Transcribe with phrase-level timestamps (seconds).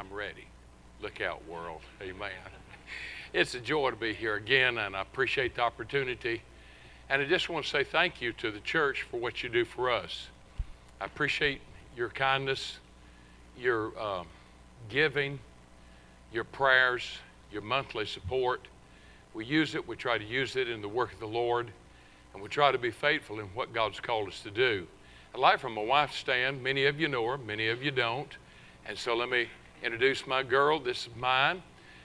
[0.00, 0.46] I'm ready.
[1.02, 1.82] Look out, world.
[2.00, 2.30] Amen.
[3.34, 6.40] It's a joy to be here again, and I appreciate the opportunity.
[7.10, 9.66] And I just want to say thank you to the church for what you do
[9.66, 10.28] for us.
[11.02, 11.60] I appreciate
[11.94, 12.78] your kindness,
[13.58, 14.26] your um,
[14.88, 15.38] giving,
[16.32, 17.18] your prayers,
[17.52, 18.68] your monthly support.
[19.34, 21.70] We use it, we try to use it in the work of the Lord,
[22.32, 24.86] and we try to be faithful in what God's called us to do.
[25.34, 28.34] I'd like from my wife's stand, many of you know her, many of you don't.
[28.86, 29.46] And so let me
[29.82, 30.78] introduce my girl.
[30.78, 31.62] This is mine.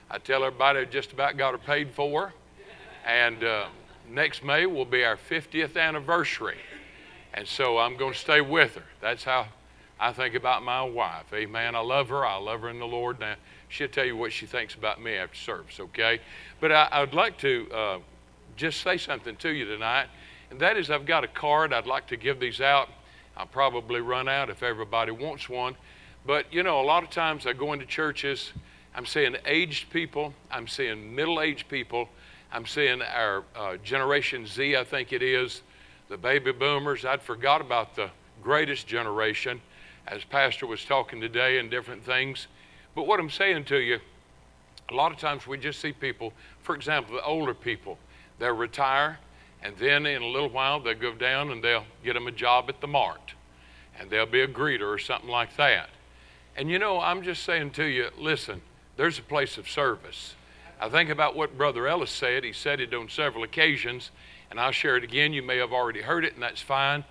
[0.09, 2.33] I tell everybody I just about got her paid for.
[3.05, 3.67] And uh,
[4.09, 6.57] next May will be our 50th anniversary.
[7.33, 8.85] And so I'm going to stay with her.
[9.01, 9.47] That's how
[9.99, 11.25] I think about my wife.
[11.33, 11.75] Amen.
[11.75, 12.25] I love her.
[12.25, 13.19] I love her in the Lord.
[13.19, 13.35] Now,
[13.67, 16.21] she'll tell you what she thinks about me after service, okay?
[16.61, 17.99] But I, would like to uh,
[18.55, 20.07] just say something to you tonight.
[20.49, 21.73] And that is, I've got a card.
[21.73, 22.89] I'd like to give these out.
[23.35, 25.75] I'll probably run out if everybody wants one.
[26.25, 28.51] But, you know, a lot of times I go into churches,
[28.95, 32.09] I'm seeing aged people, I'm seeing middle aged people,
[32.51, 35.61] I'm seeing our uh, Generation Z, I think it is,
[36.09, 37.05] the baby boomers.
[37.05, 38.09] I'd forgot about the
[38.41, 39.61] greatest generation
[40.07, 42.47] as Pastor was talking today and different things.
[42.95, 43.99] But what I'm saying to you,
[44.89, 47.97] a lot of times we just see people, for example, the older people,
[48.39, 49.19] they'll retire
[49.63, 52.65] and then in a little while they'll go down and they'll get them a job
[52.69, 53.33] at the mart
[53.99, 55.89] and they'll be a greeter or something like that.
[56.57, 58.61] And you know, I'm just saying to you, listen,
[58.95, 60.35] there's a place of service.
[60.79, 62.45] I think about what Brother Ellis said.
[62.45, 64.11] He said it on several occasions,
[64.49, 65.33] and I'll share it again.
[65.33, 67.03] You may have already heard it, and that's fine.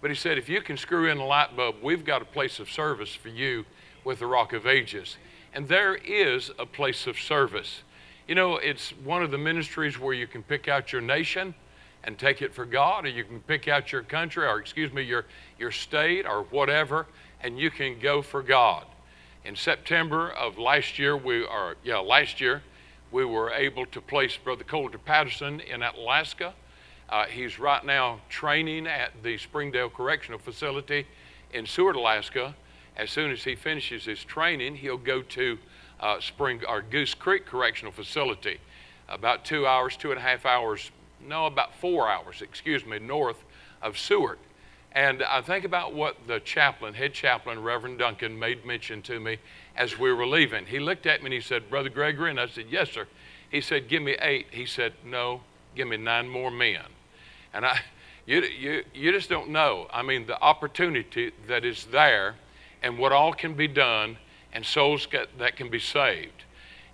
[0.00, 2.60] But he said, if you can screw in a light bulb, we've got a place
[2.60, 3.64] of service for you
[4.04, 5.16] with the Rock of Ages.
[5.52, 7.82] And there is a place of service.
[8.28, 11.54] You know, it's one of the ministries where you can pick out your nation
[12.04, 15.02] and take it for God, or you can pick out your country, or excuse me,
[15.02, 15.24] your,
[15.58, 17.06] your state, or whatever,
[17.42, 18.86] and you can go for God
[19.44, 22.62] in September of last year, we are yeah last year,
[23.10, 26.54] we were able to place Brother Colter Patterson in Alaska.
[27.08, 31.06] Uh, he's right now training at the Springdale Correctional Facility
[31.52, 32.54] in Seward, Alaska.
[32.96, 35.58] As soon as he finishes his training, he'll go to
[36.00, 38.58] uh, Spring or Goose Creek Correctional Facility,
[39.08, 43.44] about two hours, two and a half hours, no, about four hours, excuse me, north
[43.82, 44.38] of Seward.
[44.94, 49.38] And I think about what the chaplain, head chaplain, Reverend Duncan, made mention to me
[49.74, 50.66] as we were leaving.
[50.66, 53.06] He looked at me and he said, Brother Gregory, and I said, Yes, sir.
[53.50, 54.46] He said, Give me eight.
[54.50, 55.40] He said, No,
[55.74, 56.82] give me nine more men.
[57.54, 57.80] And I,
[58.26, 59.88] you, you, you just don't know.
[59.92, 62.36] I mean, the opportunity that is there
[62.82, 64.18] and what all can be done
[64.52, 66.44] and souls get, that can be saved.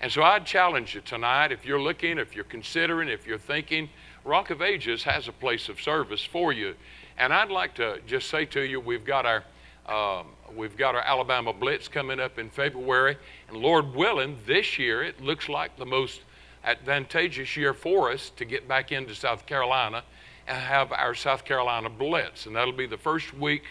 [0.00, 3.88] And so I'd challenge you tonight if you're looking, if you're considering, if you're thinking,
[4.24, 6.76] Rock of Ages has a place of service for you.
[7.18, 9.44] And I'd like to just say to you, we've got our
[9.86, 13.16] um, we've got our Alabama Blitz coming up in February,
[13.48, 16.20] and Lord willing, this year it looks like the most
[16.62, 20.04] advantageous year for us to get back into South Carolina
[20.46, 23.62] and have our South Carolina Blitz, and that'll be the first week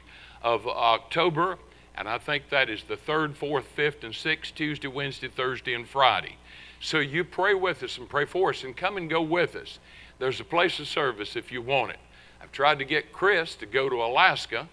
[0.42, 1.60] of October,
[1.96, 5.88] and I think that is the third, fourth, fifth, and sixth Tuesday, Wednesday, Thursday, and
[5.88, 6.38] Friday.
[6.80, 9.78] So you pray with us and pray for us, and come and go with us.
[10.18, 12.00] There's a place of service if you want it.
[12.42, 14.68] I've tried to get Chris to go to Alaska.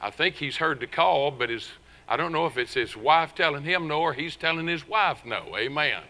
[0.00, 1.68] I think he's heard the call, but his,
[2.08, 5.24] I don't know if it's his wife telling him no or he's telling his wife
[5.24, 5.56] no.
[5.56, 6.02] Amen.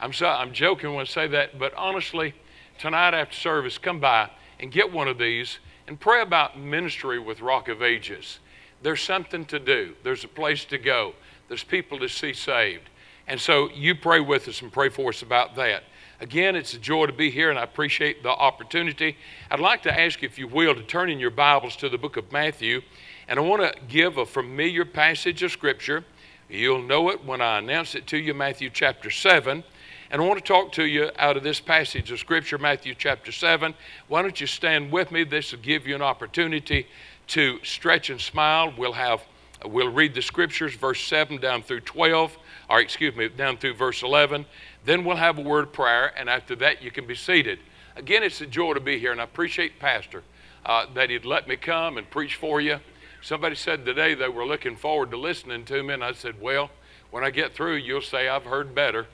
[0.00, 2.34] I'm, so, I'm joking when I say that, but honestly,
[2.78, 4.30] tonight after service, come by
[4.60, 8.40] and get one of these and pray about ministry with Rock of Ages.
[8.82, 11.14] There's something to do, there's a place to go,
[11.48, 12.90] there's people to see saved.
[13.28, 15.84] And so you pray with us and pray for us about that.
[16.18, 19.18] Again, it's a joy to be here, and I appreciate the opportunity.
[19.50, 21.98] I'd like to ask you, if you will, to turn in your Bibles to the
[21.98, 22.80] book of Matthew,
[23.28, 26.04] and I want to give a familiar passage of Scripture.
[26.48, 29.62] You'll know it when I announce it to you, Matthew chapter 7.
[30.10, 33.32] And I want to talk to you out of this passage of Scripture, Matthew chapter
[33.32, 33.74] 7.
[34.08, 35.24] Why don't you stand with me?
[35.24, 36.86] This will give you an opportunity
[37.28, 38.72] to stretch and smile.
[38.78, 39.20] We'll have
[39.64, 42.36] we'll read the scriptures, verse 7 down through 12,
[42.68, 44.46] or excuse me, down through verse 11.
[44.84, 47.58] Then we'll have a word of prayer, and after that, you can be seated.
[47.96, 50.22] Again, it's a joy to be here, and I appreciate Pastor
[50.64, 52.80] uh, that he'd let me come and preach for you.
[53.22, 56.70] Somebody said today they were looking forward to listening to me, and I said, Well,
[57.10, 59.06] when I get through, you'll say I've heard better.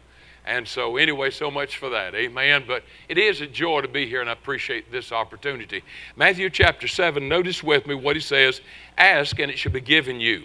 [0.45, 2.17] And so, anyway, so much for that.
[2.17, 2.65] Amen.
[2.67, 5.85] But it is a joy to be here, and I appreciate this opportunity.
[6.17, 8.61] Matthew chapter 7, notice with me what he says
[8.99, 10.45] Ask, and it shall be given you.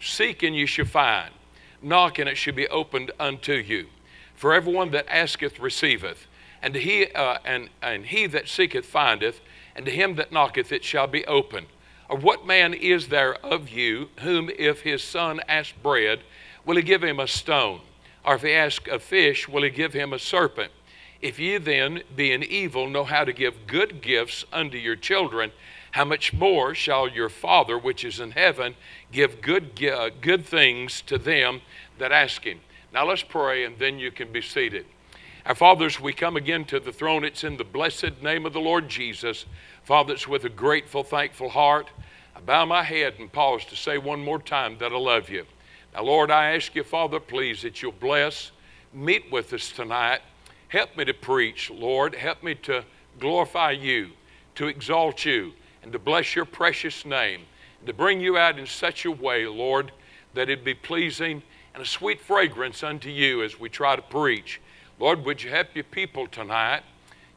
[0.00, 1.30] Seek, and you shall find.
[1.86, 3.86] Knock, and it shall be opened unto you.
[4.34, 6.26] For everyone that asketh receiveth,
[6.60, 9.40] and he, uh, and, and he that seeketh findeth,
[9.76, 11.68] and to him that knocketh it shall be opened.
[12.08, 16.20] Or what man is there of you whom, if his son ask bread,
[16.64, 17.82] will he give him a stone?
[18.24, 20.72] Or if he ask a fish, will he give him a serpent?
[21.22, 25.52] If ye then, being evil, know how to give good gifts unto your children,
[25.96, 28.74] how much more shall your Father which is in heaven
[29.10, 31.62] give good, uh, good things to them
[31.96, 32.60] that ask him?
[32.92, 34.84] Now let's pray, and then you can be seated.
[35.46, 37.24] Our fathers, we come again to the throne.
[37.24, 39.46] It's in the blessed name of the Lord Jesus.
[39.84, 41.88] Fathers, with a grateful, thankful heart.
[42.36, 45.46] I bow my head and pause to say one more time that I love you.
[45.94, 48.52] Now, Lord, I ask you, Father, please, that you'll bless,
[48.92, 50.20] meet with us tonight.
[50.68, 52.14] Help me to preach, Lord.
[52.14, 52.84] Help me to
[53.18, 54.10] glorify you,
[54.56, 55.54] to exalt you,
[55.86, 57.42] and to bless your precious name,
[57.78, 59.92] and to bring you out in such a way, Lord,
[60.34, 61.44] that it be pleasing
[61.74, 64.60] and a sweet fragrance unto you as we try to preach.
[64.98, 66.82] Lord, would you help your people tonight?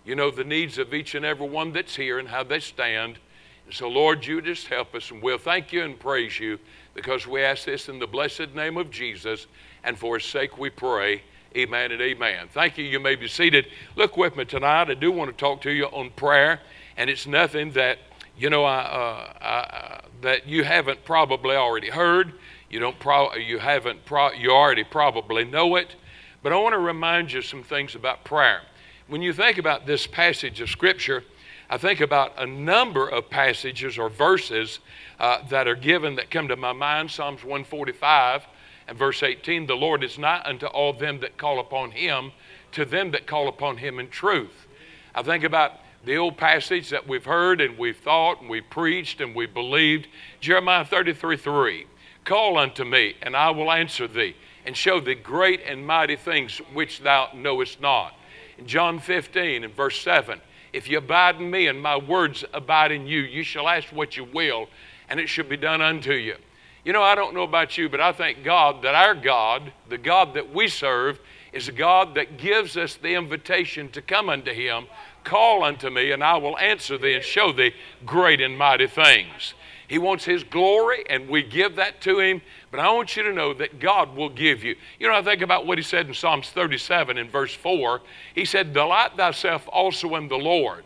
[0.04, 3.20] You know the needs of each and every one that's here and how they stand.
[3.68, 6.58] And so, Lord, you just help us, and we'll thank you and praise you
[6.96, 9.46] because we ask this in the blessed name of Jesus,
[9.84, 11.22] and for his sake we pray.
[11.56, 12.48] Amen and amen.
[12.52, 12.84] Thank you.
[12.84, 13.68] You may be seated.
[13.96, 14.90] Look with me tonight.
[14.90, 16.62] I do want to talk to you on prayer,
[16.98, 18.00] and it's nothing that
[18.40, 22.34] you know I, uh, I, that you haven't probably already heard.
[22.70, 22.98] You don't.
[23.00, 24.06] Pro- you haven't.
[24.06, 25.96] Pro- you already probably know it.
[26.42, 28.62] But I want to remind you some things about prayer.
[29.08, 31.26] When you think about this passage of Scripture,
[31.70, 34.80] I think about a number of passages or verses
[35.20, 37.12] uh, that are given that come to my mind.
[37.12, 38.44] Psalms 145
[38.88, 42.32] and verse 18 The Lord is not unto all them that call upon him,
[42.72, 44.68] to them that call upon him in truth.
[45.14, 45.74] I think about
[46.06, 50.08] the old passage that we've heard and we've thought and we've preached and we've believed
[50.40, 51.88] Jeremiah 33 3.
[52.26, 54.36] Call unto me, and I will answer thee,
[54.66, 58.14] and show thee great and mighty things which thou knowest not.
[58.58, 60.40] In John 15 and verse 7,
[60.72, 64.16] if you abide in me and my words abide in you, you shall ask what
[64.16, 64.68] you will,
[65.10, 66.36] and it shall be done unto you.
[66.86, 69.98] You know, I don't know about you, but I thank God that our God, the
[69.98, 71.20] God that we serve,
[71.52, 74.86] is a God that gives us the invitation to come unto Him.
[75.30, 77.72] Call unto me, and I will answer thee and show thee
[78.04, 79.54] great and mighty things.
[79.88, 82.42] He wants His glory, and we give that to Him.
[82.72, 84.76] But I want you to know that God will give you.
[84.98, 88.02] You know, I think about what He said in Psalms 37 in verse 4.
[88.34, 90.84] He said, Delight thyself also in the Lord,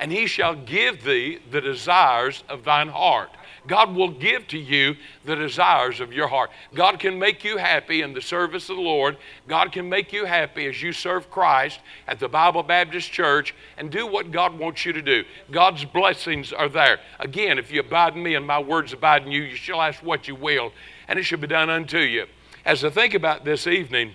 [0.00, 3.30] and He shall give thee the desires of thine heart.
[3.66, 6.50] God will give to you the desires of your heart.
[6.74, 9.16] God can make you happy in the service of the Lord.
[9.48, 13.90] God can make you happy as you serve Christ at the Bible Baptist Church and
[13.90, 15.24] do what God wants you to do.
[15.50, 17.00] God's blessings are there.
[17.20, 20.02] Again, if you abide in me and my words abide in you, you shall ask
[20.02, 20.72] what you will,
[21.08, 22.26] and it shall be done unto you.
[22.64, 24.12] As I think about this evening,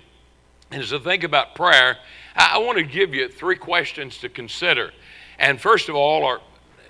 [0.71, 1.97] as I think about prayer,
[2.35, 4.91] I want to give you three questions to consider.
[5.39, 6.41] And first of all, or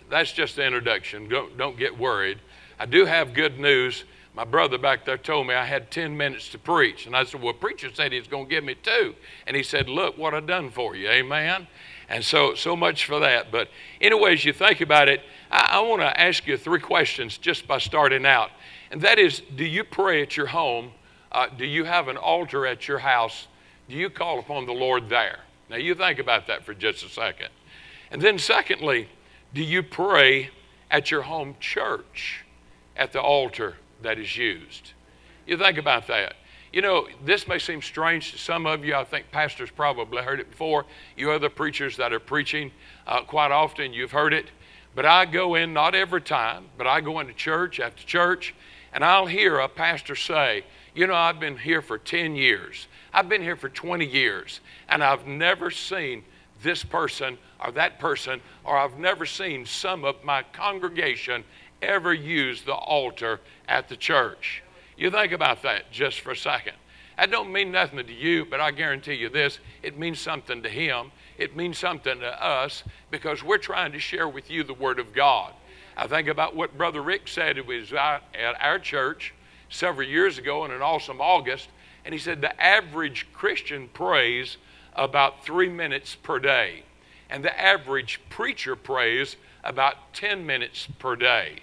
[0.09, 1.29] that's just the introduction.
[1.29, 2.39] Don't, don't get worried.
[2.79, 4.05] I do have good news.
[4.33, 7.05] My brother back there told me I had 10 minutes to preach.
[7.05, 9.15] And I said, Well, preacher said he's going to give me two.
[9.45, 11.09] And he said, Look what I've done for you.
[11.09, 11.67] Amen.
[12.07, 13.51] And so, so much for that.
[13.51, 13.67] But,
[13.99, 15.21] anyways, you think about it,
[15.51, 18.49] I, I want to ask you three questions just by starting out.
[18.91, 20.91] And that is Do you pray at your home?
[21.31, 23.47] Uh, do you have an altar at your house?
[23.89, 25.39] Do you call upon the Lord there?
[25.69, 27.49] Now, you think about that for just a second.
[28.09, 29.09] And then, secondly,
[29.53, 30.49] do you pray
[30.89, 32.45] at your home church?
[32.99, 34.91] At the altar that is used.
[35.47, 36.35] You think about that.
[36.71, 38.93] You know, this may seem strange to some of you.
[38.93, 40.85] I think pastors probably heard it before.
[41.17, 42.71] You other preachers that are preaching
[43.07, 44.51] uh, quite often, you've heard it.
[44.93, 48.53] But I go in, not every time, but I go into church after church,
[48.93, 53.29] and I'll hear a pastor say, You know, I've been here for 10 years, I've
[53.29, 56.23] been here for 20 years, and I've never seen
[56.61, 61.43] this person or that person, or I've never seen some of my congregation
[61.81, 64.63] ever use the altar at the church.
[64.97, 66.73] You think about that just for a second.
[67.17, 70.69] That don't mean nothing to you, but I guarantee you this, it means something to
[70.69, 71.11] him.
[71.37, 75.13] It means something to us because we're trying to share with you the Word of
[75.13, 75.53] God.
[75.97, 77.57] I think about what Brother Rick said.
[77.57, 78.21] It was at
[78.61, 79.33] our church
[79.69, 81.69] several years ago in an awesome August,
[82.05, 84.57] and he said the average Christian prays
[84.93, 86.83] about three minutes per day,
[87.29, 91.59] and the average preacher prays about 10 minutes per day.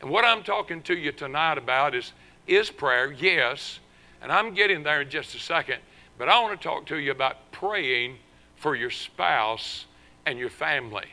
[0.00, 2.12] And what I'm talking to you tonight about is,
[2.46, 3.80] is prayer, yes,
[4.20, 5.78] and I'm getting there in just a second,
[6.18, 8.16] but I want to talk to you about praying
[8.56, 9.86] for your spouse
[10.24, 11.06] and your family.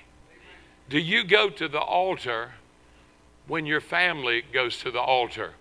[0.89, 2.51] Do you go to the altar
[3.47, 5.53] when your family goes to the altar?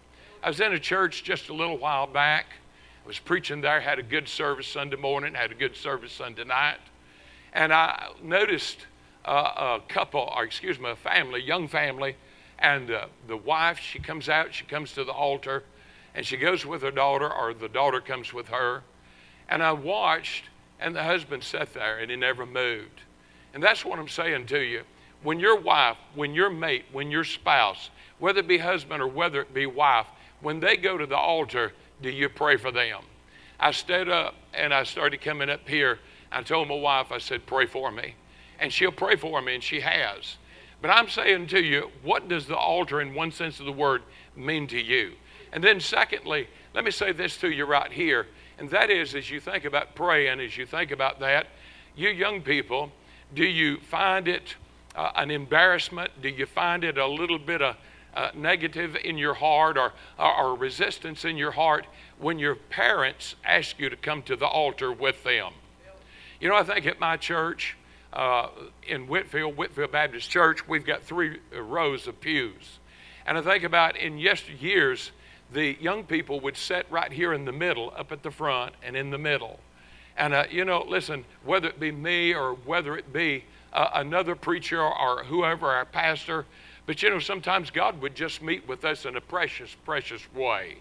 [0.42, 2.46] I was in a church just a little while back.
[3.04, 6.44] I was preaching there, had a good service Sunday morning, had a good service Sunday
[6.44, 6.78] night.
[7.52, 8.78] And I noticed
[9.24, 12.16] uh, a couple, or excuse me, a family, young family,
[12.62, 15.64] and uh, the wife, she comes out, she comes to the altar,
[16.14, 18.82] and she goes with her daughter, or the daughter comes with her.
[19.48, 20.44] And I watched,
[20.80, 23.02] and the husband sat there and he never moved.
[23.52, 24.82] And that's what I'm saying to you.
[25.22, 29.42] When your wife, when your mate, when your spouse, whether it be husband or whether
[29.42, 30.06] it be wife,
[30.40, 33.00] when they go to the altar, do you pray for them?
[33.58, 35.98] I stood up and I started coming up here.
[36.30, 38.14] I told my wife, I said, pray for me.
[38.58, 40.36] And she'll pray for me, and she has.
[40.82, 44.02] But I'm saying to you, what does the altar, in one sense of the word,
[44.34, 45.12] mean to you?
[45.52, 48.26] And then, secondly, let me say this to you right here,
[48.58, 51.46] and that is as you think about praying, as you think about that,
[51.94, 52.90] you young people,
[53.32, 54.56] do you find it
[54.96, 56.10] uh, an embarrassment?
[56.20, 57.76] Do you find it a little bit of
[58.14, 61.86] uh, negative in your heart or, or, or resistance in your heart
[62.18, 65.52] when your parents ask you to come to the altar with them?
[66.40, 67.76] You know, I think at my church,
[68.12, 68.48] uh,
[68.86, 72.78] in Whitfield, Whitfield Baptist Church, we've got three rows of pews.
[73.26, 75.10] And I think about in yesteryears,
[75.52, 78.96] the young people would sit right here in the middle, up at the front and
[78.96, 79.60] in the middle.
[80.16, 84.34] And, uh, you know, listen, whether it be me or whether it be uh, another
[84.34, 86.44] preacher or whoever, our pastor,
[86.84, 90.78] but, you know, sometimes God would just meet with us in a precious, precious way.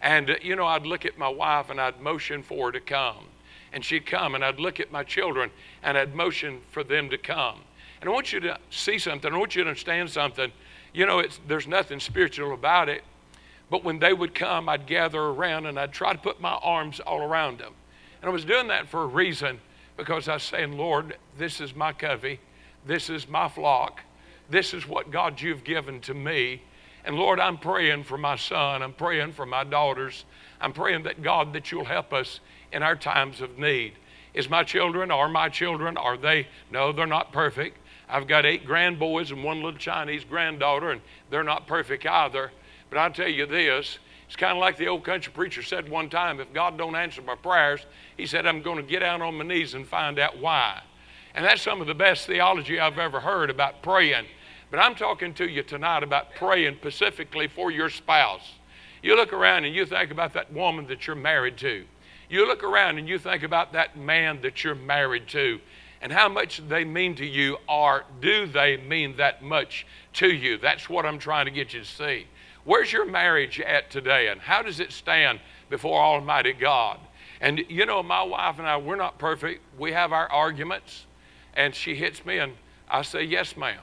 [0.00, 2.80] And, uh, you know, I'd look at my wife and I'd motion for her to
[2.80, 3.26] come
[3.72, 5.50] and she'd come, and I'd look at my children
[5.82, 7.60] and I'd motion for them to come.
[8.00, 10.50] And I want you to see something, I want you to understand something.
[10.92, 13.02] You know, there's nothing spiritual about it,
[13.70, 16.98] but when they would come, I'd gather around and I'd try to put my arms
[17.00, 17.74] all around them.
[18.20, 19.60] And I was doing that for a reason
[19.96, 22.40] because I was saying, Lord, this is my covey,
[22.86, 24.00] this is my flock,
[24.48, 26.62] this is what God you've given to me.
[27.04, 30.24] And Lord, I'm praying for my son, I'm praying for my daughters,
[30.60, 32.40] I'm praying that God, that you'll help us
[32.72, 33.94] in our times of need.
[34.34, 36.46] Is my children, are my children, are they?
[36.70, 37.78] No, they're not perfect.
[38.08, 41.00] I've got eight grandboys and one little Chinese granddaughter, and
[41.30, 42.52] they're not perfect either.
[42.88, 46.08] But I'll tell you this it's kind of like the old country preacher said one
[46.08, 47.84] time if God don't answer my prayers,
[48.16, 50.80] he said, I'm going to get out on my knees and find out why.
[51.34, 54.26] And that's some of the best theology I've ever heard about praying.
[54.70, 58.52] But I'm talking to you tonight about praying specifically for your spouse.
[59.02, 61.84] You look around and you think about that woman that you're married to.
[62.30, 65.60] You look around and you think about that man that you're married to
[66.00, 70.56] and how much they mean to you, or do they mean that much to you?
[70.56, 72.26] That's what I'm trying to get you to see.
[72.64, 76.98] Where's your marriage at today, and how does it stand before Almighty God?
[77.40, 79.62] And you know, my wife and I, we're not perfect.
[79.78, 81.06] We have our arguments,
[81.54, 82.54] and she hits me, and
[82.88, 83.80] I say, Yes, ma'am.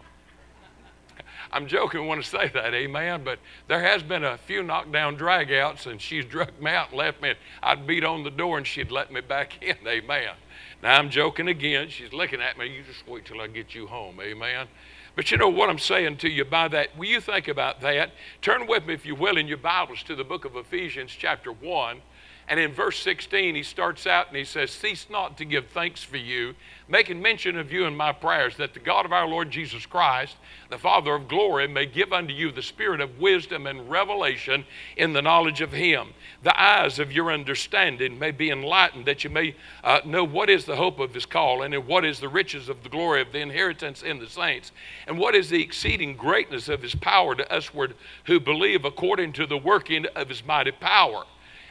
[1.51, 3.23] I'm joking when I say that, amen.
[3.23, 7.21] But there has been a few knockdown dragouts, and she's drugged me out and left
[7.21, 7.33] me.
[7.63, 10.35] I'd beat on the door, and she'd let me back in, amen.
[10.83, 11.89] Now I'm joking again.
[11.89, 12.67] She's looking at me.
[12.67, 14.67] You just wait till I get you home, amen.
[15.15, 16.95] But you know what I'm saying to you by that?
[16.95, 18.11] Will you think about that?
[18.43, 21.51] Turn with me, if you will, in your Bibles to the book of Ephesians, chapter
[21.51, 22.01] 1.
[22.49, 26.01] And in verse 16, he starts out and he says, Cease not to give thanks
[26.01, 26.55] for you,
[26.87, 30.37] making mention of you in my prayers, that the God of our Lord Jesus Christ,
[30.69, 34.63] the Father of glory, may give unto you the spirit of wisdom and revelation
[34.95, 36.13] in the knowledge of him.
[36.41, 40.63] The eyes of your understanding may be enlightened, that you may uh, know what is
[40.63, 43.39] the hope of his call, and what is the riches of the glory of the
[43.39, 44.71] inheritance in the saints,
[45.05, 49.45] and what is the exceeding greatness of his power to usward who believe according to
[49.45, 51.25] the working of his mighty power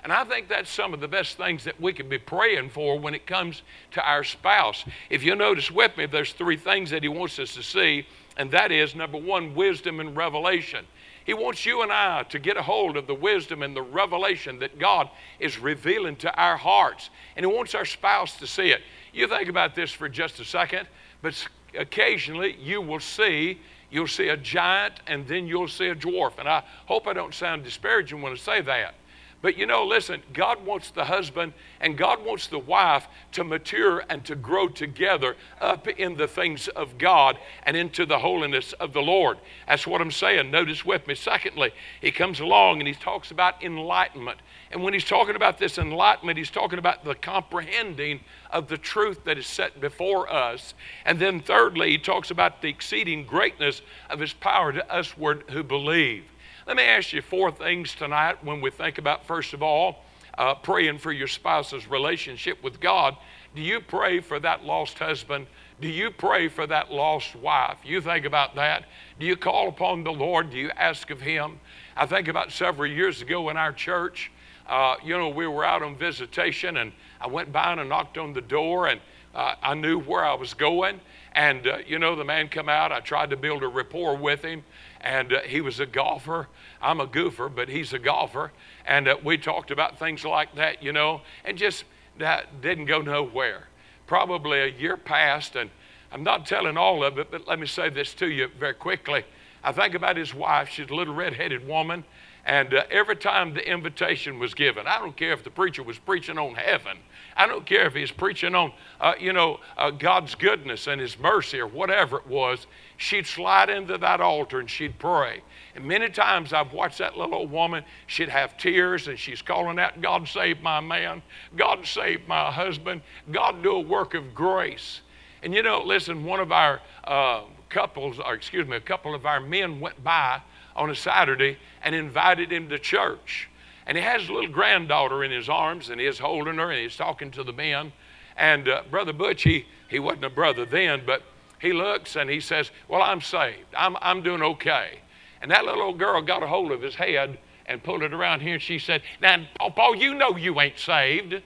[0.06, 2.96] and I think that's some of the best things that we can be praying for
[2.96, 4.84] when it comes to our spouse.
[5.10, 8.48] If you notice with me, there's three things that he wants us to see, and
[8.52, 10.86] that is number one, wisdom and revelation.
[11.24, 14.60] He wants you and I to get a hold of the wisdom and the revelation
[14.60, 15.10] that God
[15.40, 17.10] is revealing to our hearts.
[17.34, 18.82] And He wants our spouse to see it.
[19.12, 20.86] You think about this for just a second,
[21.20, 21.34] but
[21.76, 23.58] occasionally you will see.
[23.90, 26.38] You'll see a giant and then you'll see a dwarf.
[26.38, 28.94] And I hope I don't sound disparaging when I say that.
[29.42, 34.02] But you know, listen, God wants the husband and God wants the wife to mature
[34.08, 38.92] and to grow together up in the things of God and into the holiness of
[38.92, 39.38] the Lord.
[39.68, 40.50] That's what I'm saying.
[40.50, 41.14] Notice with me.
[41.14, 44.38] Secondly, he comes along and he talks about enlightenment.
[44.70, 49.24] And when he's talking about this enlightenment, he's talking about the comprehending of the truth
[49.24, 50.74] that is set before us.
[51.04, 55.14] And then thirdly, he talks about the exceeding greatness of his power to us
[55.50, 56.24] who believe.
[56.66, 60.02] Let me ask you four things tonight when we think about, first of all,
[60.36, 63.16] uh, praying for your spouse's relationship with God.
[63.54, 65.46] Do you pray for that lost husband?
[65.80, 67.78] Do you pray for that lost wife?
[67.84, 68.86] You think about that.
[69.20, 70.50] Do you call upon the Lord?
[70.50, 71.60] Do you ask of Him?
[71.96, 74.32] I think about several years ago in our church,
[74.68, 78.18] uh, you know, we were out on visitation and I went by and I knocked
[78.18, 79.00] on the door and
[79.36, 81.00] uh, I knew where I was going.
[81.32, 82.90] And, uh, you know, the man come out.
[82.90, 84.64] I tried to build a rapport with him
[85.06, 86.48] and uh, he was a golfer.
[86.82, 88.50] I'm a goofer, but he's a golfer.
[88.84, 91.84] And uh, we talked about things like that, you know, and just
[92.18, 93.68] that didn't go nowhere.
[94.08, 95.70] Probably a year passed, and
[96.10, 99.24] I'm not telling all of it, but let me say this to you very quickly.
[99.62, 100.68] I think about his wife.
[100.68, 102.04] She's a little red-headed woman,
[102.44, 105.98] and uh, every time the invitation was given, I don't care if the preacher was
[105.98, 106.98] preaching on heaven.
[107.36, 111.18] I don't care if he's preaching on, uh, you know, uh, God's goodness and His
[111.18, 112.66] mercy or whatever it was.
[112.96, 115.42] She'd slide into that altar and she'd pray.
[115.74, 117.84] And many times I've watched that little old woman.
[118.06, 121.22] She'd have tears and she's calling out, "God save my man!
[121.56, 123.02] God save my husband!
[123.30, 125.02] God do a work of grace."
[125.42, 129.26] And you know, listen, one of our uh, couples, or excuse me, a couple of
[129.26, 130.40] our men went by
[130.74, 133.48] on a Saturday and invited him to church.
[133.86, 136.96] And he has a little granddaughter in his arms, and he's holding her, and he's
[136.96, 137.92] talking to the men.
[138.36, 141.22] And uh, Brother Butch, he, he wasn't a brother then, but
[141.60, 143.66] he looks and he says, Well, I'm saved.
[143.76, 145.00] I'm, I'm doing okay.
[145.40, 148.40] And that little old girl got a hold of his head and pulled it around
[148.40, 151.42] here, and she said, Now, Paul, you know you ain't saved.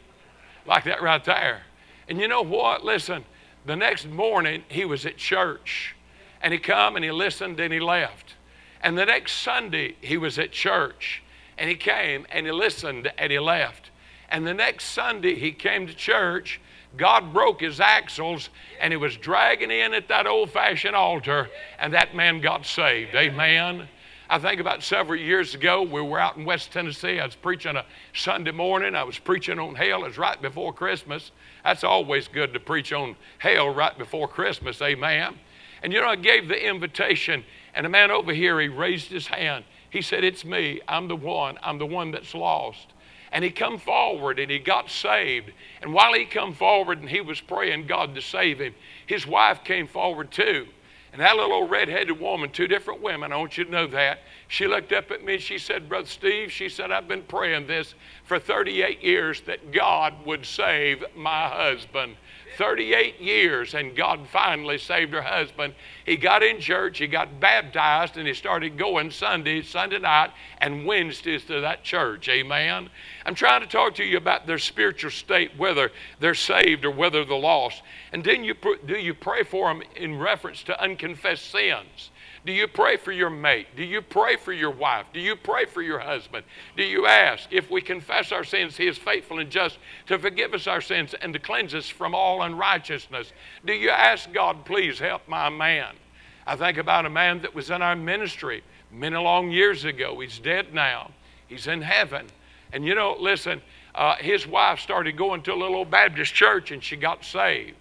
[0.67, 1.62] Like that right there.
[2.09, 2.85] And you know what?
[2.85, 3.25] Listen,
[3.64, 5.97] the next morning he was at church,
[6.43, 8.35] and he come and he listened and he left.
[8.83, 11.23] And the next Sunday, he was at church
[11.59, 13.90] and he came and he listened and he left.
[14.31, 16.61] And the next Sunday, he came to church.
[16.97, 21.92] God broke his axles and he was dragging in at that old fashioned altar, and
[21.92, 23.14] that man got saved.
[23.14, 23.88] Amen.
[24.28, 27.18] I think about several years ago, we were out in West Tennessee.
[27.18, 28.94] I was preaching a Sunday morning.
[28.94, 30.04] I was preaching on hell.
[30.04, 31.32] It was right before Christmas.
[31.64, 34.80] That's always good to preach on hell right before Christmas.
[34.80, 35.35] Amen.
[35.82, 37.44] And you know, I gave the invitation
[37.75, 39.64] and a man over here, he raised his hand.
[39.90, 40.80] He said, It's me.
[40.88, 41.59] I'm the one.
[41.62, 42.88] I'm the one that's lost.
[43.32, 45.52] And he come forward and he got saved.
[45.82, 48.75] And while he come forward and he was praying God to save him,
[49.06, 50.66] his wife came forward too.
[51.12, 54.20] And that little old red-headed woman, two different women, I want you to know that.
[54.46, 57.66] She looked up at me and she said, Brother Steve, she said, I've been praying
[57.66, 62.16] this for 38 years that God would save my husband.
[62.61, 65.73] 38 years, and God finally saved her husband.
[66.05, 70.85] He got in church, he got baptized, and he started going Sunday, Sunday night, and
[70.85, 72.29] Wednesdays to that church.
[72.29, 72.90] Amen.
[73.25, 77.25] I'm trying to talk to you about their spiritual state, whether they're saved or whether
[77.25, 77.83] they're lost.
[78.12, 82.11] And then you do you pray for them in reference to unconfessed sins?
[82.46, 83.66] Do you pray for your mate?
[83.76, 85.07] Do you pray for your wife?
[85.12, 86.44] Do you pray for your husband?
[86.74, 90.55] Do you ask, if we confess our sins, He is faithful and just to forgive
[90.55, 93.33] us our sins and to cleanse us from all unrighteousness?
[93.66, 95.94] Do you ask God, please help my man?
[96.46, 100.18] I think about a man that was in our ministry many long years ago.
[100.20, 101.11] He's dead now,
[101.46, 102.26] he's in heaven.
[102.72, 103.61] And you know, listen,
[103.94, 107.76] uh, his wife started going to a little old Baptist church and she got saved.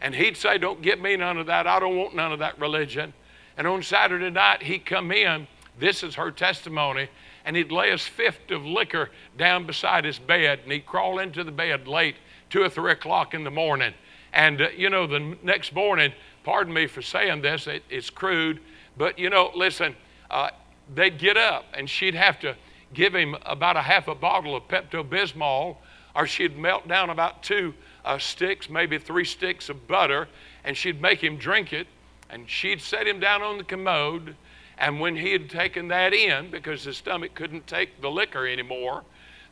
[0.00, 1.66] And he'd say, Don't get me none of that.
[1.66, 3.14] I don't want none of that religion.
[3.56, 5.46] And on Saturday night, he'd come in.
[5.78, 7.08] This is her testimony.
[7.44, 11.44] And he'd lay his fifth of liquor down beside his bed, and he'd crawl into
[11.44, 12.16] the bed late,
[12.48, 13.92] two or three o'clock in the morning.
[14.32, 16.12] And, uh, you know, the next morning,
[16.42, 18.60] pardon me for saying this, it, it's crude,
[18.96, 19.94] but, you know, listen,
[20.30, 20.50] uh,
[20.94, 22.56] they'd get up, and she'd have to
[22.94, 25.76] give him about a half a bottle of Pepto Bismol,
[26.16, 30.28] or she'd melt down about two uh, sticks, maybe three sticks of butter,
[30.64, 31.86] and she'd make him drink it
[32.34, 34.34] and she'd set him down on the commode.
[34.76, 39.04] And when he had taken that in, because his stomach couldn't take the liquor anymore,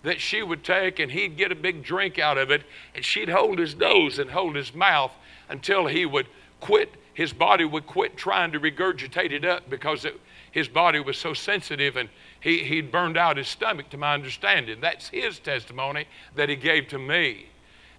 [0.02, 3.28] that she would take and he'd get a big drink out of it, and she'd
[3.28, 5.12] hold his nose and hold his mouth
[5.48, 6.26] until he would
[6.58, 11.16] quit, his body would quit trying to regurgitate it up because it, his body was
[11.16, 12.08] so sensitive and
[12.40, 14.80] he, he'd burned out his stomach, to my understanding.
[14.80, 17.46] That's his testimony that he gave to me.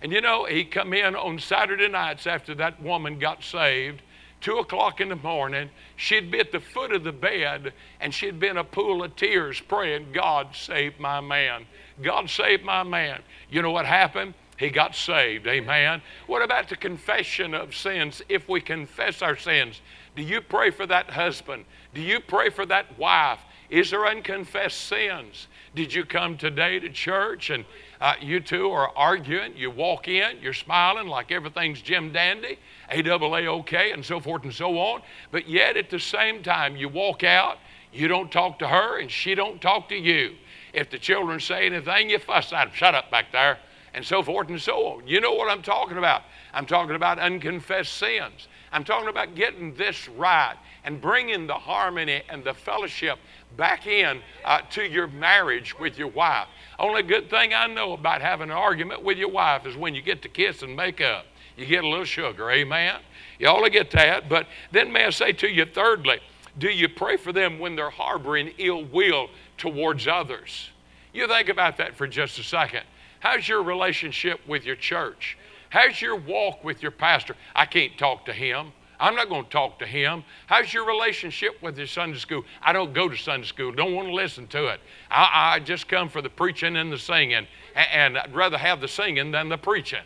[0.02, 4.02] And you know, he come in on Saturday nights after that woman got saved
[4.44, 8.40] two o'clock in the morning, she'd be at the foot of the bed and she'd
[8.40, 11.66] be in a pool of tears praying, God save my man.
[12.02, 13.22] God save my man.
[13.50, 14.34] You know what happened?
[14.58, 15.48] He got saved.
[15.48, 16.02] Amen.
[16.28, 18.22] What about the confession of sins?
[18.30, 19.82] If we confess our sins,
[20.16, 21.66] do you pray for that husband?
[21.94, 23.40] Do you pray for that wife?
[23.70, 25.48] Is there unconfessed sins?
[25.74, 27.66] Did you come today to church and
[28.04, 29.56] uh, you two are arguing?
[29.56, 34.20] You walk in, you're smiling like everything's Jim Dandy, A double A OK, and so
[34.20, 35.02] forth and so on.
[35.32, 37.60] But yet at the same time, you walk out,
[37.94, 40.36] you don't talk to her, and she don't talk to you.
[40.74, 42.74] If the children say anything, you fuss at them.
[42.76, 43.58] Shut up back there,
[43.94, 45.08] and so forth and so on.
[45.08, 46.24] You know what I'm talking about.
[46.54, 48.48] I'm talking about unconfessed sins.
[48.72, 53.20] I'm talking about getting this right and bringing the harmony and the fellowship
[53.56, 56.48] back in uh, to your marriage with your wife.
[56.80, 60.02] Only good thing I know about having an argument with your wife is when you
[60.02, 61.26] get to kiss and make up.
[61.56, 63.00] You get a little sugar, amen?
[63.38, 64.28] You to get that.
[64.28, 66.20] But then may I say to you, thirdly,
[66.58, 70.70] Do you pray for them when they're harboring ill will towards others?
[71.14, 72.84] You think about that for just a second.
[73.24, 75.38] How's your relationship with your church?
[75.70, 77.38] How's your walk with your pastor?
[77.56, 78.74] I can't talk to him.
[79.00, 80.26] I'm not going to talk to him.
[80.48, 82.44] How's your relationship with your Sunday school?
[82.62, 83.72] I don't go to Sunday school.
[83.72, 84.82] Don't want to listen to it.
[85.10, 88.90] I, I just come for the preaching and the singing, and I'd rather have the
[88.90, 90.04] singing than the preaching.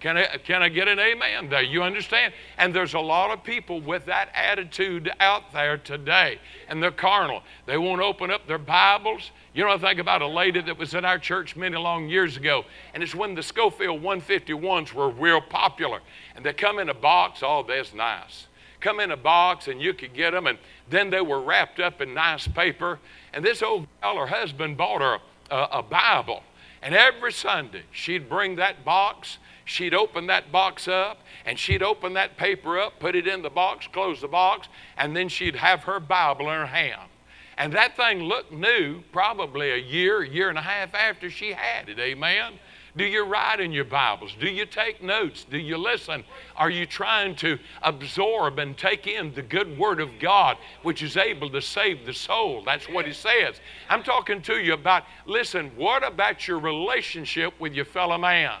[0.00, 1.62] Can I, can I get an amen there?
[1.62, 2.32] You understand?
[2.56, 7.42] And there's a lot of people with that attitude out there today, and they're carnal.
[7.66, 9.30] They won't open up their Bibles.
[9.54, 12.36] You know, I think about a lady that was in our church many long years
[12.36, 16.00] ago, and it's when the Scofield 151s were real popular.
[16.34, 18.48] And they come in a box, oh, that's nice.
[18.80, 20.58] Come in a box, and you could get them, and
[20.90, 22.98] then they were wrapped up in nice paper.
[23.32, 25.18] And this old gal, her husband, bought her
[25.52, 26.42] a, a Bible.
[26.82, 32.12] And every Sunday, she'd bring that box she'd open that box up and she'd open
[32.14, 35.84] that paper up, put it in the box, close the box, and then she'd have
[35.84, 37.08] her Bible in her hand.
[37.56, 41.88] And that thing looked new probably a year, year and a half after she had
[41.88, 41.98] it.
[41.98, 42.54] Amen.
[42.96, 44.36] Do you write in your Bibles?
[44.38, 45.44] Do you take notes?
[45.50, 46.22] Do you listen?
[46.56, 51.16] Are you trying to absorb and take in the good Word of God, which is
[51.16, 52.62] able to save the soul?
[52.64, 53.60] That's what He says.
[53.88, 58.58] I'm talking to you about, listen, what about your relationship with your fellow man?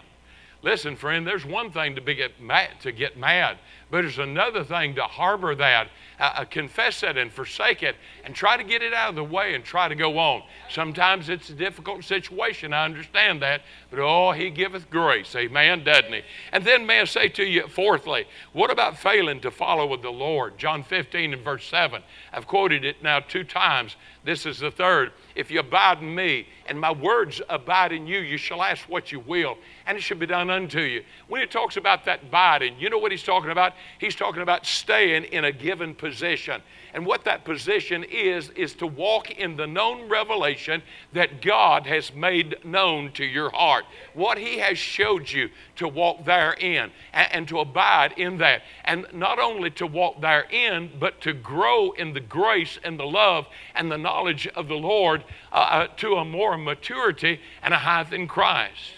[0.64, 3.58] Listen, friend, there's one thing to, be get mad, to get mad,
[3.90, 8.34] but there's another thing to harbor that, uh, uh, confess it, and forsake it, and
[8.34, 10.42] try to get it out of the way and try to go on.
[10.70, 12.72] Sometimes it's a difficult situation.
[12.72, 15.36] I understand that, but oh, He giveth grace.
[15.36, 16.22] Amen, doesn't He?
[16.50, 20.12] And then, may I say to you, fourthly, what about failing to follow with the
[20.12, 20.56] Lord?
[20.56, 22.02] John 15 and verse 7.
[22.32, 23.96] I've quoted it now two times.
[24.24, 25.12] This is the third.
[25.34, 29.12] If you abide in me and my words abide in you, you shall ask what
[29.12, 31.02] you will, and it shall be done unto you.
[31.28, 33.74] When he talks about that abiding, you know what he's talking about?
[33.98, 36.62] He's talking about staying in a given position.
[36.94, 40.80] And what that position is, is to walk in the known revelation
[41.12, 43.84] that God has made known to your heart.
[44.14, 48.62] What He has showed you to walk therein and, and to abide in that.
[48.84, 53.48] And not only to walk therein, but to grow in the grace and the love
[53.74, 58.12] and the knowledge of the Lord uh, uh, to a more maturity and a height
[58.12, 58.92] in Christ.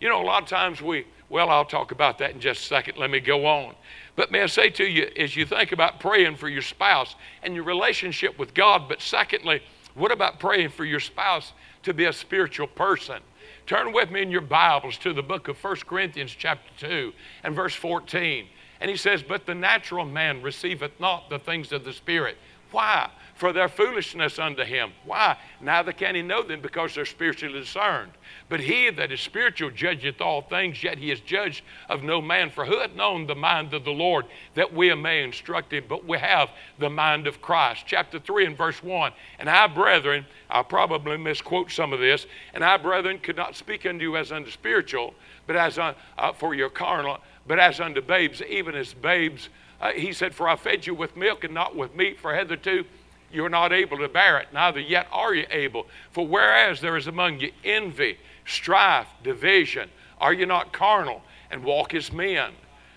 [0.00, 2.66] You know, a lot of times we, well, I'll talk about that in just a
[2.66, 2.98] second.
[2.98, 3.74] Let me go on.
[4.14, 7.54] But may I say to you, as you think about praying for your spouse and
[7.54, 9.62] your relationship with God, but secondly,
[9.94, 11.52] what about praying for your spouse
[11.82, 13.20] to be a spiritual person?
[13.66, 17.54] Turn with me in your Bibles to the book of 1 Corinthians, chapter 2, and
[17.54, 18.46] verse 14.
[18.80, 22.36] And he says, But the natural man receiveth not the things of the Spirit.
[22.70, 23.10] Why?
[23.36, 24.92] For their foolishness unto him.
[25.04, 25.36] Why?
[25.60, 28.12] Neither can he know them because they're spiritually discerned.
[28.48, 32.48] But he that is spiritual judgeth all things, yet he is judged of no man.
[32.48, 35.84] For who hath known the mind of the Lord that we may instruct him?
[35.86, 37.84] But we have the mind of Christ.
[37.86, 39.12] Chapter 3 and verse 1.
[39.38, 43.84] And I, brethren, I'll probably misquote some of this, and I, brethren, could not speak
[43.84, 45.12] unto you as unto spiritual,
[45.46, 45.92] but as uh,
[46.38, 49.50] for your carnal, but as unto babes, even as babes.
[49.78, 52.86] Uh, he said, For I fed you with milk and not with meat, for hitherto
[53.32, 55.86] you're not able to bear it, neither yet are you able.
[56.10, 59.90] For whereas there is among you envy, strife, division.
[60.20, 62.52] Are you not carnal and walk as men?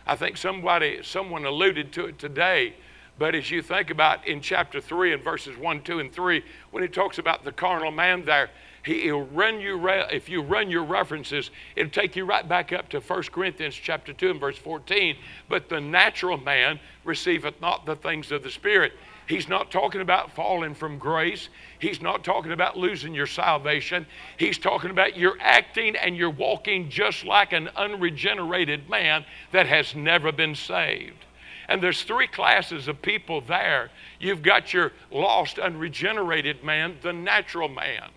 [0.06, 2.74] I think somebody, someone alluded to it today.
[3.20, 6.84] But as you think about in chapter 3 and verses 1, 2, and 3, when
[6.84, 8.50] he talks about the carnal man there,
[8.84, 12.88] he, will run you, if you run your references, it'll take you right back up
[12.90, 15.18] to 1 Corinthians chapter 2 and verse 14.
[15.50, 18.94] But the natural man receiveth not the things of the Spirit.
[19.30, 21.50] He's not talking about falling from grace.
[21.78, 24.08] He's not talking about losing your salvation.
[24.38, 29.94] He's talking about you're acting and you're walking just like an unregenerated man that has
[29.94, 31.28] never been saved.
[31.68, 33.92] And there's three classes of people there.
[34.20, 38.10] You've got your lost, unregenerated man, the natural man.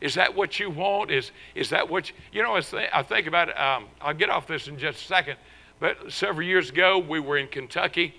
[0.00, 1.10] Is that what you want?
[1.10, 4.46] Is, is that what you, you know, I think about it, um, I'll get off
[4.46, 5.38] this in just a second,
[5.80, 8.14] but several years ago we were in Kentucky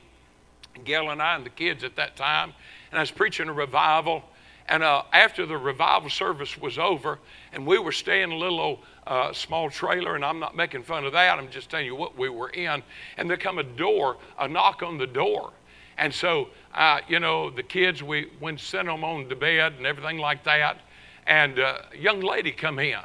[0.83, 2.53] Gail and I and the kids at that time,
[2.91, 4.23] and I was preaching a revival.
[4.67, 7.19] And uh, after the revival service was over,
[7.51, 10.83] and we were staying in a little old, uh, small trailer, and I'm not making
[10.83, 12.81] fun of that, I'm just telling you what we were in.
[13.17, 15.51] And there come a door, a knock on the door.
[15.97, 19.85] And so, uh, you know, the kids, we went sent them on to bed and
[19.85, 20.79] everything like that.
[21.27, 22.99] And uh, a young lady come in,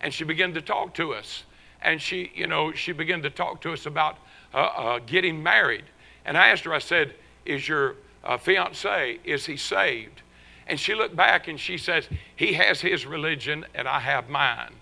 [0.00, 1.44] and she began to talk to us.
[1.82, 4.18] And she, you know, she began to talk to us about
[4.54, 5.84] uh, uh, getting married.
[6.24, 10.22] And I asked her, I said, Is your uh, fiance, is he saved?
[10.66, 14.74] And she looked back and she says, He has his religion and I have mine.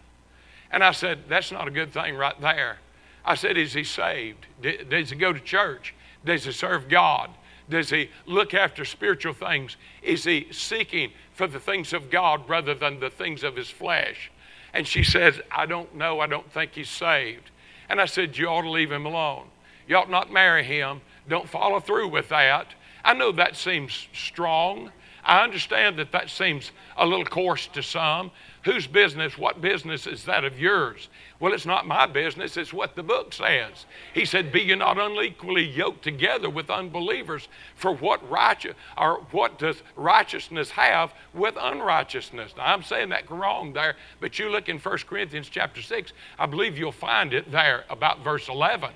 [0.71, 2.79] And I said, That's not a good thing right there.
[3.25, 4.47] I said, Is he saved?
[4.63, 5.95] Does he go to church?
[6.25, 7.31] Does he serve God?
[7.69, 9.77] Does he look after spiritual things?
[10.03, 14.31] Is he seeking for the things of God rather than the things of his flesh?
[14.75, 16.21] And she says, I don't know.
[16.21, 17.51] I don't think he's saved.
[17.89, 19.47] And I said, You ought to leave him alone.
[19.87, 21.01] You ought not marry him.
[21.31, 22.67] Don't follow through with that.
[23.05, 24.91] I know that seems strong.
[25.25, 28.33] I understand that that seems a little coarse to some.
[28.65, 31.09] Whose business, what business is that of yours?
[31.39, 33.87] Well, it's not my business, it's what the book says.
[34.13, 39.59] He said, Be ye not unequally yoked together with unbelievers, for what righteous or what
[39.59, 42.55] does righteousness have with unrighteousness?
[42.57, 46.47] Now I'm saying that wrong there, but you look in 1 Corinthians chapter 6, I
[46.47, 48.91] believe you'll find it there about verse 11.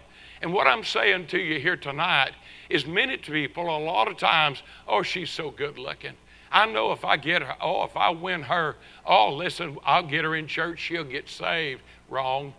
[0.45, 2.33] And what I'm saying to you here tonight
[2.69, 6.13] is many people, a lot of times, oh, she's so good looking.
[6.53, 8.77] I know if I get her, oh, if I win her,
[9.07, 11.81] oh, listen, I'll get her in church, she'll get saved.
[12.11, 12.53] Wrong.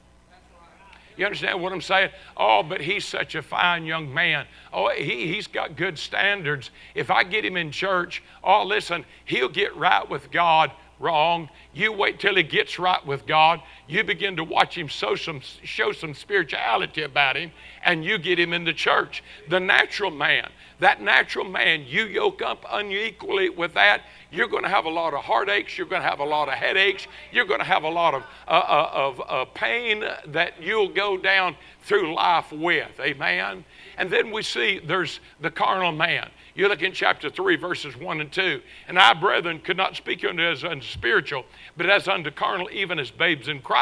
[1.15, 2.09] You understand what I'm saying?
[2.35, 4.47] Oh, but he's such a fine young man.
[4.73, 6.71] Oh, he, he's got good standards.
[6.95, 10.71] If I get him in church, oh, listen, he'll get right with God.
[10.99, 11.49] Wrong.
[11.73, 13.61] You wait till he gets right with God.
[13.87, 17.51] You begin to watch him show some, show some spirituality about him,
[17.83, 19.23] and you get him in the church.
[19.47, 24.69] The natural man, that natural man, you yoke up unequally with that, you're going to
[24.69, 25.77] have a lot of heartaches.
[25.77, 27.07] You're going to have a lot of headaches.
[27.31, 31.15] You're going to have a lot of, uh, uh, of uh, pain that you'll go
[31.15, 32.99] down through life with.
[32.99, 33.63] Amen.
[33.97, 36.29] And then we see there's the carnal man.
[36.55, 38.61] You look in chapter 3, verses 1 and 2.
[38.87, 41.45] And I, brethren, could not speak unto us as spiritual,
[41.77, 43.74] but as unto carnal, even as babes in Christ.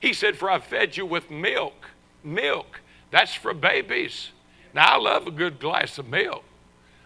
[0.00, 1.90] He said, For I fed you with milk.
[2.24, 2.80] Milk.
[3.10, 4.30] That's for babies.
[4.74, 6.44] Now, I love a good glass of milk.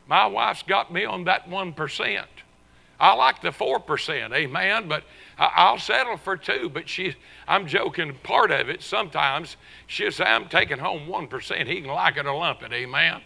[0.07, 2.25] My wife's got me on that 1%.
[3.01, 5.03] I like the 4%, amen, but
[5.37, 6.69] I'll settle for two.
[6.69, 7.15] But she,
[7.49, 9.57] I'm joking, part of it sometimes,
[9.87, 11.67] she'll say, I'm taking home 1%.
[11.67, 13.21] He can like it or lump it, amen.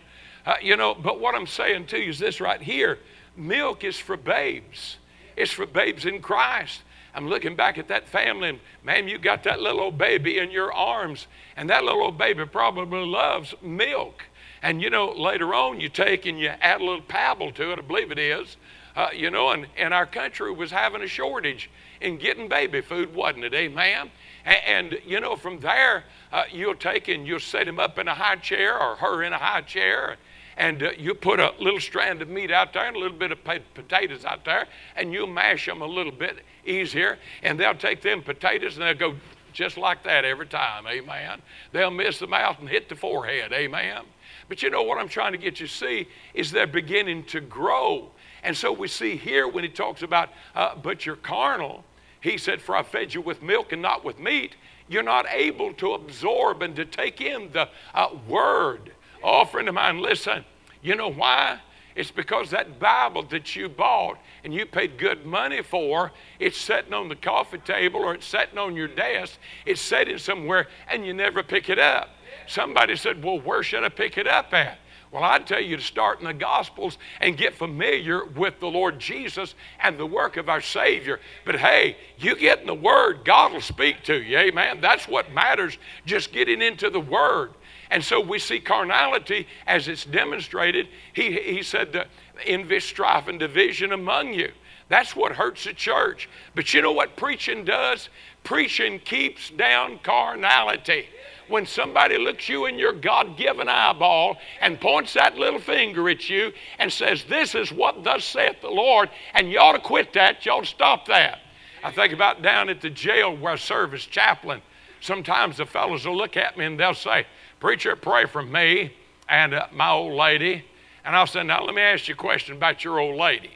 [0.47, 2.99] Uh, you know, but what I'm saying to you is this right here
[3.37, 4.97] milk is for babes,
[5.37, 6.83] it's for babes in Christ.
[7.19, 10.53] I'm looking back at that family, and man, you got that little old baby in
[10.53, 11.27] your arms,
[11.57, 14.23] and that little old baby probably loves milk.
[14.63, 17.81] And you know, later on, you take and you add a little pabble to it,
[17.81, 18.57] I believe it is.
[18.95, 21.69] Uh, you know, and, and our country was having a shortage
[22.01, 23.53] in getting baby food, wasn't it?
[23.53, 24.13] Amen.
[24.45, 28.07] And, and you know, from there, uh, you'll take and you'll set him up in
[28.07, 30.19] a high chair or her in a high chair,
[30.59, 33.33] and uh, you put a little strand of meat out there and a little bit
[33.33, 33.39] of
[33.75, 34.67] potatoes out there,
[34.97, 39.13] and you'll mash them a little bit easier, and they'll take them potatoes and they'll
[39.13, 39.17] go
[39.53, 40.87] just like that every time.
[40.87, 41.41] Amen.
[41.73, 43.53] They'll miss the mouth and hit the forehead.
[43.53, 44.03] Amen.
[44.49, 47.41] But you know what I'm trying to get you to see is they're beginning to
[47.41, 48.11] grow.
[48.43, 51.85] And so we see here when he talks about, uh, but you're carnal,
[52.21, 54.57] he said, For I fed you with milk and not with meat.
[54.89, 58.93] You're not able to absorb and to take in the uh, word.
[59.23, 60.45] Oh, friend of mine, listen.
[60.83, 61.61] You know why?
[61.99, 66.95] It's because that Bible that you bought and you paid good money for, it's sitting
[66.95, 71.13] on the coffee table or it's sitting on your desk, it's sitting somewhere and you
[71.13, 72.11] never pick it up.
[72.47, 74.79] Somebody said, Well, where should I pick it up at?
[75.11, 78.99] Well, I'd tell you to start in the Gospels and get familiar with the Lord
[78.99, 81.19] Jesus and the work of our Savior.
[81.47, 84.37] But hey, you get in the Word, God will speak to you.
[84.37, 84.81] Amen.
[84.81, 87.53] That's what matters, just getting into the Word.
[87.91, 90.89] And so we see carnality as it's demonstrated.
[91.13, 92.07] He, he said, the
[92.45, 94.53] envy, strife, and division among you.
[94.89, 96.29] That's what hurts the church.
[96.55, 98.09] But you know what preaching does?
[98.45, 101.07] Preaching keeps down carnality
[101.49, 106.29] when somebody looks you in your God given eyeball and points that little finger at
[106.29, 110.13] you and says, This is what thus saith the Lord, and you ought to quit
[110.13, 111.41] that, you ought to stop that.
[111.83, 114.63] I think about down at the jail where I serve as chaplain.
[115.01, 117.27] Sometimes the fellows will look at me and they'll say,
[117.61, 118.93] Preacher, pray for me
[119.29, 120.65] and uh, my old lady.
[121.05, 123.51] And I'll say, Now let me ask you a question about your old lady.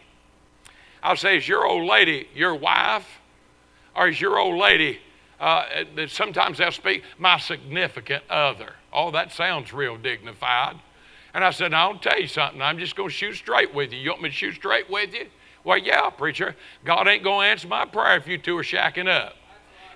[1.02, 3.06] I'll say, Is your old lady your wife?
[3.94, 5.00] Or is your old lady
[5.42, 5.64] uh,
[6.06, 8.74] sometimes they'll speak, my significant other.
[8.92, 10.76] Oh, that sounds real dignified.
[11.34, 12.62] And I said, I'll tell you something.
[12.62, 13.98] I'm just going to shoot straight with you.
[13.98, 15.26] You want me to shoot straight with you?
[15.64, 16.54] Well, yeah, preacher.
[16.84, 19.34] God ain't going to answer my prayer if you two are shacking up.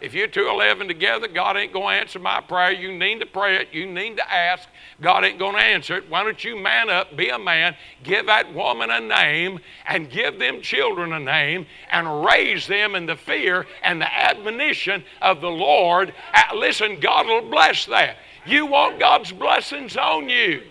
[0.01, 2.73] If you two are living together, God ain't going to answer my prayer.
[2.73, 3.69] You need to pray it.
[3.73, 4.69] You need to ask.
[5.01, 6.11] God ain't going to answer it.
[6.11, 10.39] Why don't you man up, be a man, give that woman a name, and give
[10.39, 15.51] them children a name, and raise them in the fear and the admonition of the
[15.51, 16.15] Lord?
[16.35, 18.17] Uh, listen, God will bless that.
[18.47, 20.63] You want God's blessings on you.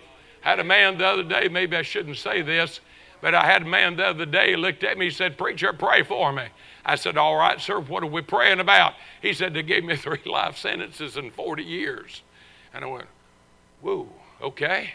[0.43, 2.79] I had a man the other day, maybe I shouldn't say this,
[3.21, 6.03] but I had a man the other day looked at me, he said, Preacher, pray
[6.03, 6.43] for me.
[6.85, 8.93] I said, All right, sir, what are we praying about?
[9.21, 12.21] He said, They gave me three life sentences in 40 years.
[12.73, 13.07] And I went,
[13.81, 14.09] Whoa,
[14.41, 14.91] okay.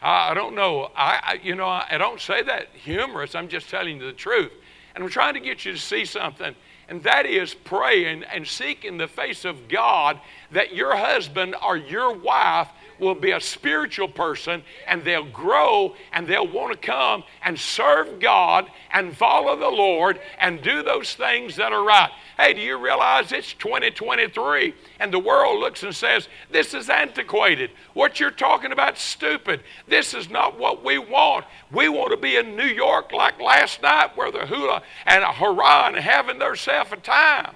[0.00, 0.90] I, I don't know.
[0.96, 3.34] I, I you know I, I don't say that humorous.
[3.34, 4.52] I'm just telling you the truth,
[4.94, 6.54] and I'm trying to get you to see something
[6.92, 12.12] and that is praying and seeking the face of God that your husband or your
[12.12, 12.68] wife
[13.02, 18.20] will be a spiritual person and they'll grow and they'll want to come and serve
[18.20, 22.10] God and follow the Lord and do those things that are right.
[22.38, 27.70] Hey, do you realize it's 2023 and the world looks and says, This is antiquated.
[27.92, 29.60] What you're talking about stupid.
[29.86, 31.44] This is not what we want.
[31.70, 35.32] We want to be in New York like last night where the hula and a
[35.32, 37.54] hurrah and having theirself a time.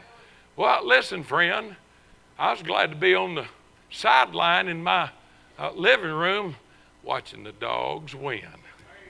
[0.56, 1.76] Well, listen, friend,
[2.38, 3.46] I was glad to be on the
[3.90, 5.10] sideline in my
[5.58, 6.56] uh, living room
[7.02, 8.42] watching the dogs win.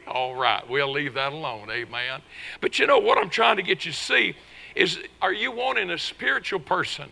[0.07, 1.69] All right, we'll leave that alone.
[1.71, 2.23] Amen.
[2.61, 4.37] But you know what I'm trying to get you to see
[4.77, 7.09] is are you wanting a spiritual person?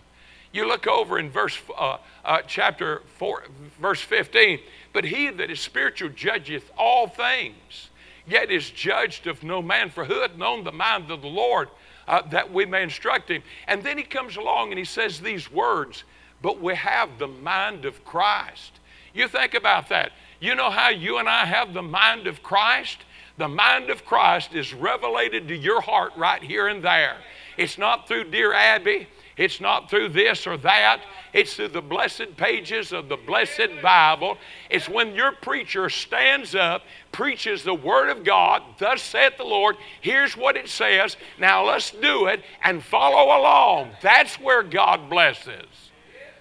[0.52, 3.44] You look over in verse uh, uh, chapter 4,
[3.80, 4.60] verse 15.
[4.92, 7.90] But he that is spiritual judgeth all things,
[8.24, 9.90] yet is judged of no man.
[9.90, 11.70] For who hath known the mind of the Lord
[12.06, 13.42] uh, that we may instruct him?
[13.66, 16.04] And then he comes along and he says these words,
[16.40, 18.78] but we have the mind of Christ.
[19.14, 20.12] You think about that.
[20.40, 22.98] You know how you and I have the mind of Christ?
[23.38, 27.16] The mind of Christ is revelated to your heart right here and there.
[27.56, 29.08] It's not through Dear Abby.
[29.36, 31.02] It's not through this or that.
[31.32, 34.38] It's through the blessed pages of the blessed Bible.
[34.70, 39.76] It's when your preacher stands up, preaches the Word of God, thus saith the Lord,
[40.00, 43.90] here's what it says, now let's do it and follow along.
[44.00, 45.66] That's where God blesses.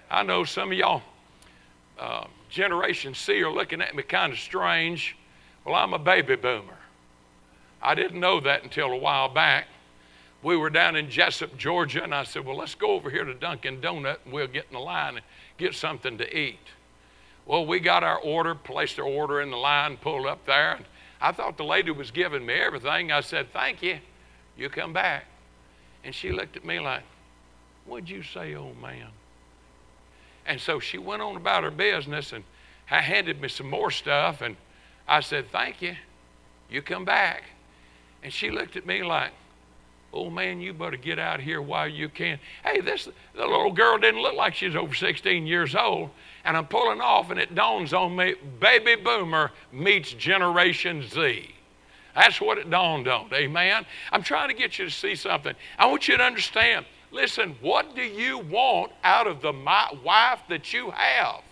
[0.08, 1.02] I know some of y'all
[1.98, 5.16] uh, Generation Z are looking at me kind of strange.
[5.64, 6.78] Well, I'm a baby boomer.
[7.82, 9.66] I didn't know that until a while back.
[10.40, 13.34] We were down in Jesup, Georgia, and I said, Well, let's go over here to
[13.34, 15.24] Dunkin' Donut and we'll get in the line and
[15.58, 16.60] get something to eat.
[17.44, 20.84] Well, we got our order, placed our order in the line, pulled up there, and
[21.20, 23.10] I thought the lady was giving me everything.
[23.10, 23.98] I said, Thank you.
[24.56, 25.24] You come back.
[26.04, 27.02] And she looked at me like,
[27.84, 29.08] What'd you say, old man?
[30.46, 32.44] And so she went on about her business and
[32.86, 34.40] handed me some more stuff.
[34.40, 34.56] And
[35.08, 35.96] I said, Thank you.
[36.70, 37.44] You come back.
[38.22, 39.32] And she looked at me like,
[40.12, 42.38] Oh man, you better get out here while you can.
[42.64, 46.10] Hey, this the little girl didn't look like she's over 16 years old.
[46.44, 51.54] And I'm pulling off, and it dawns on me baby boomer meets Generation Z.
[52.14, 53.28] That's what it dawned on.
[53.32, 53.84] Amen.
[54.12, 55.54] I'm trying to get you to see something.
[55.78, 59.52] I want you to understand Listen, what do you want out of the
[60.04, 61.42] wife that you have?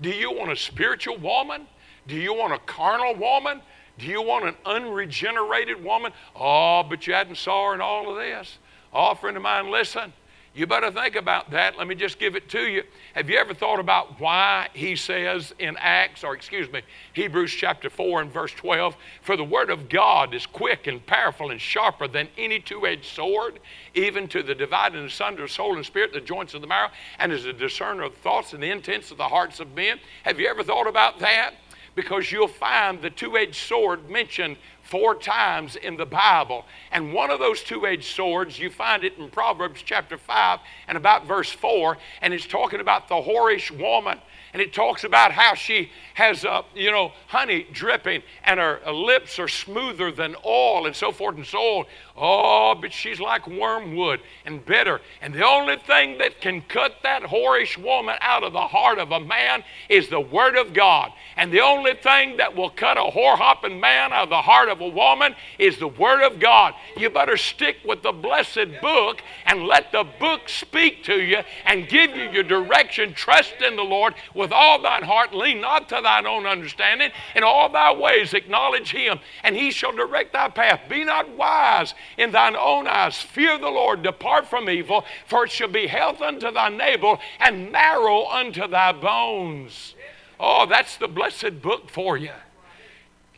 [0.00, 1.68] Do you want a spiritual woman?
[2.08, 3.62] Do you want a carnal woman?
[3.98, 6.10] Do you want an unregenerated woman?
[6.34, 8.58] Oh, but you hadn't saw her in all of this.
[8.92, 10.12] Oh, friend of mine, listen.
[10.54, 11.78] You better think about that.
[11.78, 12.82] Let me just give it to you.
[13.14, 16.82] Have you ever thought about why he says in Acts, or excuse me,
[17.14, 21.50] Hebrews chapter 4 and verse 12, for the word of God is quick and powerful
[21.50, 23.60] and sharper than any two edged sword,
[23.94, 27.32] even to the dividing asunder of soul and spirit, the joints of the marrow, and
[27.32, 29.98] is a discerner of thoughts and the intents of the hearts of men?
[30.24, 31.54] Have you ever thought about that?
[31.94, 34.58] Because you'll find the two edged sword mentioned
[34.92, 36.66] four times in the Bible.
[36.90, 40.98] And one of those two edged swords, you find it in Proverbs chapter 5 and
[40.98, 44.18] about verse 4, and it's talking about the whorish woman
[44.52, 49.38] and it talks about how she has, uh, you know, honey dripping and her lips
[49.38, 51.84] are smoother than oil and so forth and so on.
[52.14, 55.00] Oh, but she's like wormwood and bitter.
[55.22, 59.10] And the only thing that can cut that whorish woman out of the heart of
[59.10, 61.12] a man is the Word of God.
[61.38, 64.68] And the only thing that will cut a whore hopping man out of the heart
[64.68, 66.74] of woman is the Word of God.
[66.96, 71.88] You better stick with the blessed book and let the book speak to you and
[71.88, 73.14] give you your direction.
[73.14, 77.10] Trust in the Lord with all thine heart, lean not to thine own understanding.
[77.34, 80.80] In all thy ways acknowledge him, and he shall direct thy path.
[80.88, 83.20] Be not wise in thine own eyes.
[83.20, 87.70] Fear the Lord, depart from evil, for it shall be health unto thy navel and
[87.72, 89.94] marrow unto thy bones.
[90.38, 92.32] Oh, that's the blessed book for you.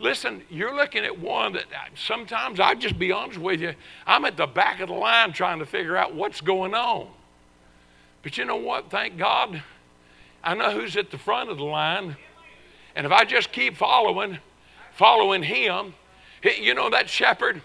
[0.05, 3.73] Listen, you're looking at one that uh, sometimes I'll just be honest with you,
[4.07, 7.09] I'm at the back of the line trying to figure out what's going on.
[8.23, 8.91] But you know what?
[8.91, 9.63] Thank God
[10.43, 12.19] I know who's at the front of the line.
[12.95, 14.37] And if I just keep following,
[14.93, 15.95] following him,
[16.61, 17.63] you know, that shepherd,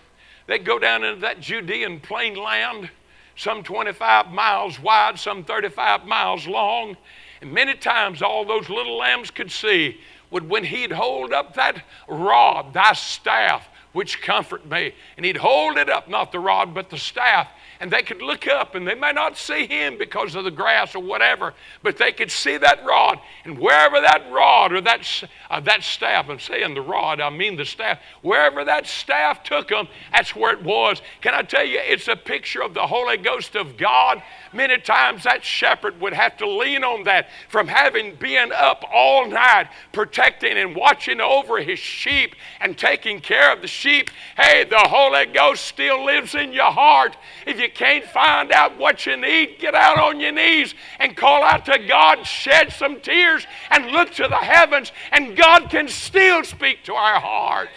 [0.48, 2.90] they go down into that Judean plain land,
[3.36, 6.96] some 25 miles wide, some 35 miles long.
[7.42, 10.00] And many times all those little lambs could see
[10.32, 14.94] would when he'd hold up that rod, thy staff, which comfort me.
[15.18, 17.50] And he'd hold it up, not the rod, but the staff.
[17.80, 20.96] And they could look up, and they may not see him because of the grass
[20.96, 23.20] or whatever, but they could see that rod.
[23.46, 25.08] And wherever that rod or that,
[25.50, 29.70] uh, that staff, I'm saying the rod, I mean the staff, wherever that staff took
[29.70, 31.02] them, that's where it was.
[31.22, 34.22] Can I tell you, it's a picture of the Holy Ghost of God.
[34.52, 39.26] Many times that shepherd would have to lean on that from having been up all
[39.26, 44.10] night protecting and watching over his sheep and taking care of the sheep.
[44.36, 47.16] Hey, the Holy Ghost still lives in your heart.
[47.48, 51.44] If you can't find out what you need, get out on your knees and call
[51.44, 56.44] out to God, shed some tears, and look to the heavens, and God can still
[56.44, 57.72] speak to our hearts.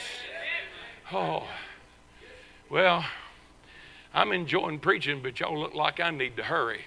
[1.13, 1.45] Oh,
[2.69, 3.05] well,
[4.13, 6.83] I'm enjoying preaching, but y'all look like I need to hurry.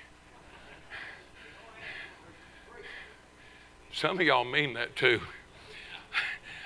[3.94, 5.22] Some of y'all mean that too.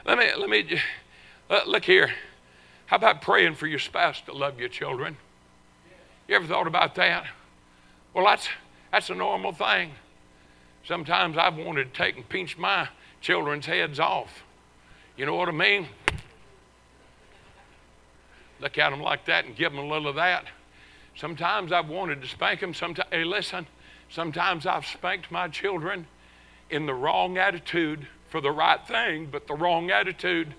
[0.04, 0.80] Let me, let me,
[1.50, 2.12] uh, look here.
[2.90, 5.16] How about praying for your spouse to love your children?
[6.28, 7.28] You ever thought about that?
[8.16, 8.50] Well, that's,
[8.92, 9.92] that's a normal thing.
[10.84, 12.90] Sometimes I've wanted to take and pinch my
[13.22, 14.44] children's heads off.
[15.16, 15.86] You know what I mean?
[18.60, 20.46] Look at them like that and give them a little of that.
[21.16, 22.74] Sometimes I've wanted to spank them.
[22.74, 23.68] Sometimes, hey, listen,
[24.10, 26.08] sometimes I've spanked my children
[26.72, 30.56] in the wrong attitude for the right thing, but the wrong attitude.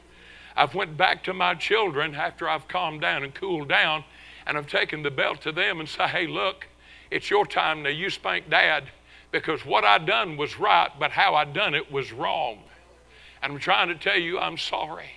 [0.61, 4.05] I've went back to my children after I've calmed down and cooled down,
[4.47, 6.67] and I've taken the belt to them and say, hey, look,
[7.11, 7.89] it's your time now.
[7.89, 8.85] You spank dad
[9.33, 12.59] because what I done was right, but how I done it was wrong.
[13.43, 15.09] And I'm trying to tell you I'm sorry.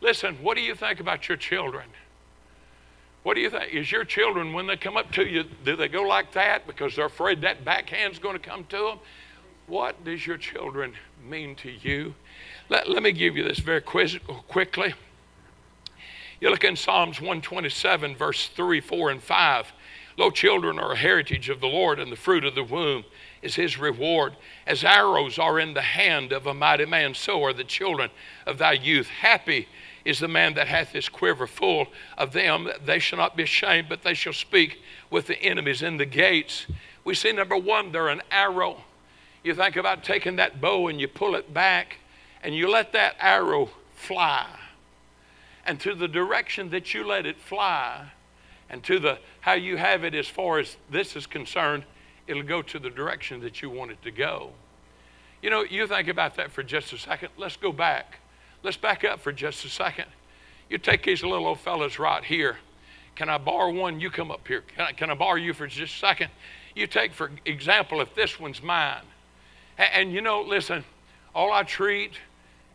[0.00, 1.88] Listen, what do you think about your children?
[3.24, 3.74] What do you think?
[3.74, 6.94] Is your children, when they come up to you, do they go like that because
[6.94, 8.98] they're afraid that backhand's going to come to them?
[9.66, 10.94] What does your children
[11.28, 12.14] mean to you?
[12.68, 14.94] Let, let me give you this very quickly.
[16.40, 19.72] You look in Psalms 127, verse 3, 4, and 5.
[20.18, 23.04] Lo, children are a heritage of the Lord, and the fruit of the womb
[23.42, 24.34] is his reward.
[24.66, 28.10] As arrows are in the hand of a mighty man, so are the children
[28.46, 29.08] of thy youth.
[29.08, 29.68] Happy
[30.04, 31.86] is the man that hath his quiver full
[32.18, 32.68] of them.
[32.84, 36.66] They shall not be ashamed, but they shall speak with the enemies in the gates.
[37.04, 38.84] We see number one, they're an arrow.
[39.44, 41.98] You think about taking that bow and you pull it back
[42.46, 44.46] and you let that arrow fly.
[45.66, 48.12] And to the direction that you let it fly,
[48.70, 51.82] and to the how you have it as far as this is concerned,
[52.28, 54.52] it'll go to the direction that you want it to go.
[55.42, 57.30] You know, you think about that for just a second.
[57.36, 58.20] Let's go back.
[58.62, 60.06] Let's back up for just a second.
[60.70, 62.58] You take these little old fellas right here.
[63.16, 63.98] Can I borrow one?
[63.98, 64.62] You come up here.
[64.76, 66.30] Can I, can I borrow you for just a second?
[66.76, 69.02] You take, for example, if this one's mine.
[69.76, 70.84] And, and you know, listen,
[71.36, 72.12] all I treat,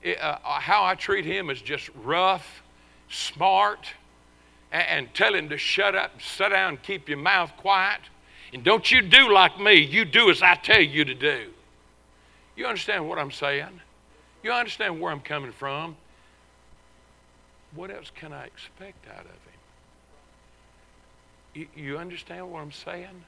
[0.06, 2.64] uh, how I treat him is just rough,
[3.10, 3.88] smart,
[4.72, 8.02] and, and tell him to shut up, sit down, keep your mouth quiet.
[8.54, 11.52] And don't you do like me, you do as I tell you to do.
[12.56, 13.80] You understand what I'm saying?
[14.44, 15.96] You understand where I'm coming from?
[17.76, 19.32] What else can I expect out of
[21.56, 21.68] him?
[21.76, 23.24] You understand what I'm saying?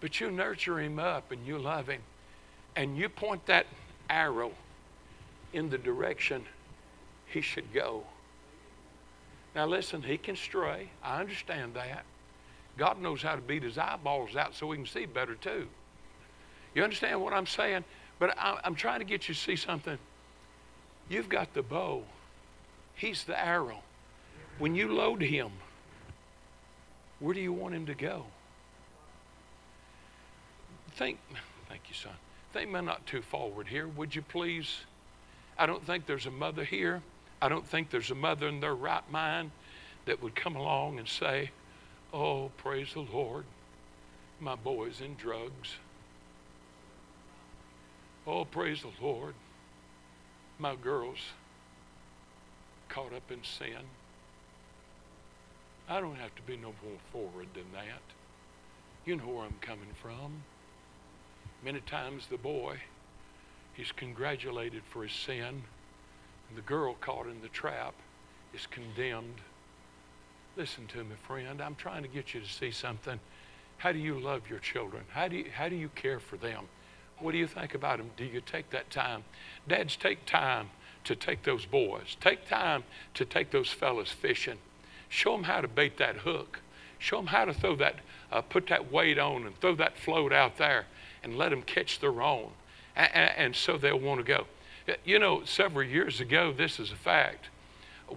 [0.00, 2.02] But you nurture him up and you love him.
[2.74, 3.66] And you point that
[4.10, 4.52] arrow
[5.52, 6.44] in the direction
[7.26, 8.04] he should go.
[9.54, 10.88] Now, listen, he can stray.
[11.02, 12.04] I understand that.
[12.78, 15.68] God knows how to beat his eyeballs out so we can see better, too.
[16.74, 17.84] You understand what I'm saying?
[18.18, 19.98] But I, am trying to get you to see something.
[21.08, 22.04] You've got the bow,
[22.94, 23.82] he's the arrow.
[24.58, 25.50] When you load him,
[27.18, 28.24] where do you want him to go?
[30.94, 31.18] Think,
[31.68, 32.12] thank you, son.
[32.52, 34.80] Think me not too forward here, would you please?
[35.58, 37.02] I don't think there's a mother here.
[37.40, 39.50] I don't think there's a mother in their right mind
[40.06, 41.50] that would come along and say,
[42.12, 43.44] Oh, praise the Lord,
[44.38, 45.76] my boy's in drugs.
[48.26, 49.34] Oh, praise the Lord.
[50.58, 51.32] My girl's
[52.88, 53.82] caught up in sin.
[55.88, 58.02] I don't have to be no more forward than that.
[59.04, 60.42] You know where I'm coming from.
[61.64, 62.76] Many times the boy,
[63.74, 65.62] he's congratulated for his sin,
[66.48, 67.94] and the girl caught in the trap
[68.54, 69.40] is condemned.
[70.56, 71.62] Listen to me, friend.
[71.62, 73.18] I'm trying to get you to see something.
[73.78, 75.04] How do you love your children?
[75.10, 76.64] How do you, how do you care for them?
[77.18, 78.10] What do you think about them?
[78.16, 79.24] Do you take that time?
[79.66, 80.70] Dads, take time
[81.04, 82.16] to take those boys.
[82.20, 84.58] Take time to take those fellas fishing.
[85.08, 86.60] Show them how to bait that hook.
[86.98, 87.96] Show them how to throw that,
[88.30, 90.86] uh, put that weight on and throw that float out there
[91.22, 92.50] and let them catch their own.
[92.94, 94.46] And, so they'll want to go.
[95.04, 97.48] You know, several years ago, this is a fact.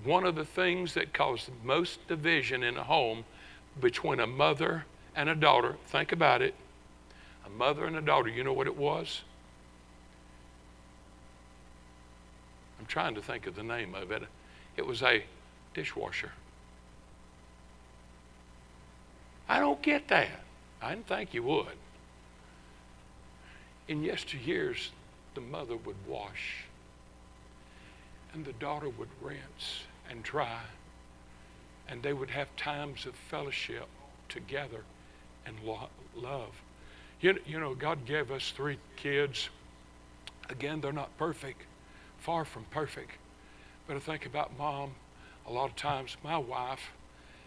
[0.03, 3.23] one of the things that caused most division in a home
[3.79, 6.53] between a mother and a daughter, think about it,
[7.45, 9.21] a mother and a daughter, you know what it was?
[12.79, 14.23] I'm trying to think of the name of it.
[14.75, 15.23] It was a
[15.73, 16.31] dishwasher.
[19.47, 20.41] I don't get that.
[20.81, 21.77] I didn't think you would.
[23.87, 24.89] In yesteryears,
[25.35, 26.65] the mother would wash
[28.35, 30.59] and the daughter would rinse and dry,
[31.87, 33.87] and they would have times of fellowship
[34.27, 34.83] together
[35.45, 36.61] and lo- love.
[37.21, 39.49] You, you know, God gave us three kids.
[40.49, 41.61] Again, they're not perfect,
[42.17, 43.11] far from perfect.
[43.87, 44.91] But I think about mom,
[45.47, 46.91] a lot of times, my wife,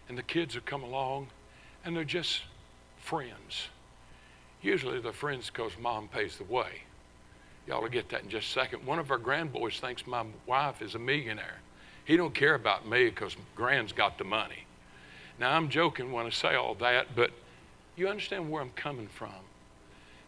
[0.09, 1.28] and the kids have come along,
[1.84, 2.43] and they're just
[2.97, 3.68] friends.
[4.63, 6.83] Usually they're friends because mom pays the way.
[7.67, 8.87] Y'all will get that in just a second.
[8.87, 11.59] One of our grandboys thinks my wife is a millionaire.
[12.05, 14.65] He don't care about me because Grand's got the money.
[15.39, 17.31] Now I'm joking when I say all that, but
[17.97, 19.35] you understand where I'm coming from.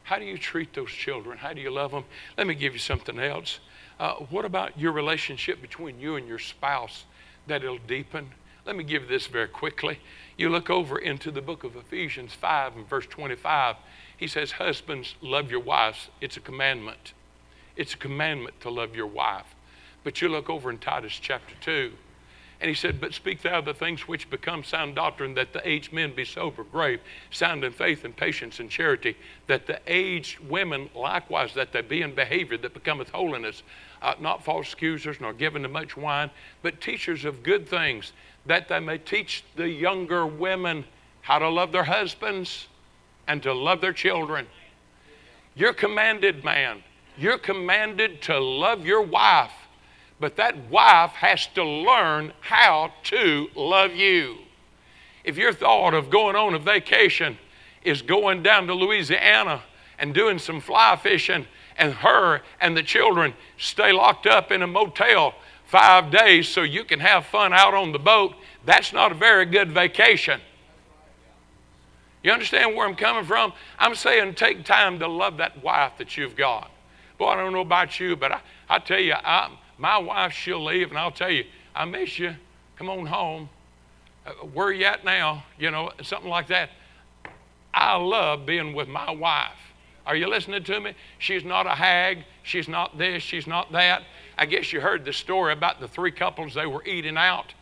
[0.02, 1.38] How do you treat those children?
[1.38, 2.04] How do you love them?
[2.36, 3.60] Let me give you something else.
[3.98, 7.04] Uh, what about your relationship between you and your spouse
[7.46, 8.28] that it'll deepen?
[8.66, 10.00] Let me give this very quickly.
[10.36, 13.76] You look over into the book of Ephesians 5 and verse 25.
[14.16, 16.08] He says, Husbands, love your wives.
[16.20, 17.14] It's a commandment.
[17.76, 19.54] It's a commandment to love your wife.
[20.04, 21.92] But you look over in Titus chapter 2,
[22.60, 25.92] and he said, But speak thou the things which become sound doctrine, that the aged
[25.92, 27.00] men be sober, grave,
[27.30, 32.02] sound in faith and patience and charity, that the aged women likewise, that they be
[32.02, 33.62] in behavior that becometh holiness,
[34.02, 36.30] uh, not false accusers, nor given to much wine,
[36.62, 38.12] but teachers of good things,
[38.46, 40.84] that they may teach the younger women
[41.22, 42.68] how to love their husbands
[43.26, 44.46] and to love their children.
[45.54, 46.82] You're commanded, man,
[47.16, 49.52] you're commanded to love your wife,
[50.18, 54.38] but that wife has to learn how to love you.
[55.24, 57.38] If your thought of going on a vacation
[57.82, 59.62] is going down to Louisiana
[59.98, 64.66] and doing some fly fishing, and her and the children stay locked up in a
[64.66, 65.34] motel
[65.70, 69.46] five days so you can have fun out on the boat, that's not a very
[69.46, 70.40] good vacation.
[72.24, 73.52] You understand where I'm coming from?
[73.78, 76.70] I'm saying take time to love that wife that you've got.
[77.18, 80.62] Boy, I don't know about you, but I, I tell you, I, my wife, she'll
[80.62, 81.44] leave, and I'll tell you,
[81.74, 82.34] I miss you.
[82.76, 83.48] Come on home.
[84.26, 85.44] Uh, where are you at now?
[85.58, 86.70] You know, something like that.
[87.72, 89.52] I love being with my wife.
[90.04, 90.94] Are you listening to me?
[91.18, 92.24] She's not a hag.
[92.42, 93.22] She's not this.
[93.22, 94.02] She's not that.
[94.40, 97.52] I guess you heard the story about the three couples they were eating out,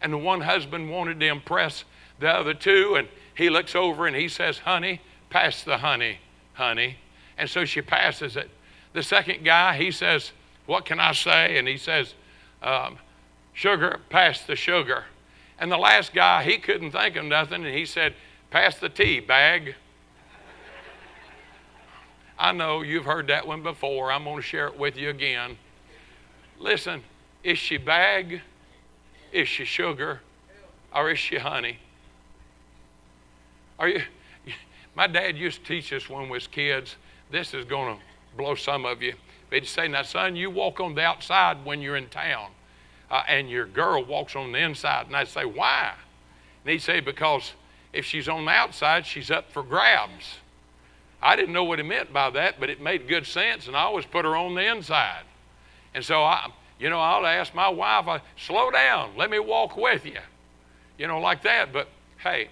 [0.00, 1.82] and the one husband wanted to impress
[2.20, 6.18] the other two, and he looks over and he says, Honey, pass the honey,
[6.54, 6.98] honey.
[7.36, 8.50] And so she passes it.
[8.92, 10.30] The second guy, he says,
[10.66, 11.58] What can I say?
[11.58, 12.14] And he says,
[12.62, 12.98] um,
[13.52, 15.06] Sugar, pass the sugar.
[15.58, 18.14] And the last guy, he couldn't think of nothing, and he said,
[18.52, 19.74] Pass the tea bag.
[22.38, 24.12] I know you've heard that one before.
[24.12, 25.56] I'm going to share it with you again.
[26.58, 27.02] Listen,
[27.44, 28.40] is she bag?
[29.32, 30.20] Is she sugar?
[30.94, 31.78] Or is she honey?
[33.78, 34.02] Are you?
[34.94, 36.96] My dad used to teach us when we was kids.
[37.30, 38.02] This is going to
[38.36, 39.14] blow some of you.
[39.50, 42.50] He'd say, Now, son, you walk on the outside when you're in town,
[43.10, 45.06] uh, and your girl walks on the inside.
[45.06, 45.92] And I'd say, Why?
[46.64, 47.52] And he'd say, Because
[47.92, 50.38] if she's on the outside, she's up for grabs.
[51.20, 53.82] I didn't know what he meant by that, but it made good sense, and I
[53.82, 55.22] always put her on the inside.
[55.98, 59.76] And so I, you know, I'll ask my wife, uh, slow down, let me walk
[59.76, 60.20] with you.
[60.96, 61.72] You know, like that.
[61.72, 61.88] But
[62.18, 62.50] hey,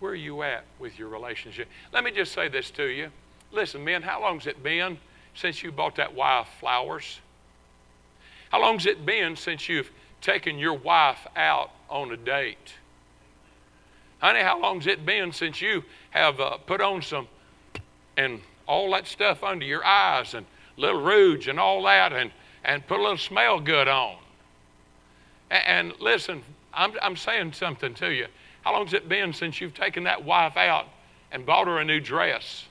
[0.00, 1.68] where are you at with your relationship?
[1.92, 3.10] Let me just say this to you.
[3.52, 4.96] Listen, men, how long's it been
[5.34, 7.20] since you bought that wife flowers?
[8.48, 9.90] How long's it been since you've
[10.22, 12.72] taken your wife out on a date?
[14.20, 17.28] Honey, how long's it been since you have uh, put on some
[18.16, 20.46] and all that stuff under your eyes and
[20.76, 22.30] little rouge and all that and,
[22.64, 24.16] and put a little smell good on?
[25.50, 28.26] And, and listen, I'm, I'm saying something to you.
[28.62, 30.86] How long's it been since you've taken that wife out
[31.30, 32.64] and bought her a new dress?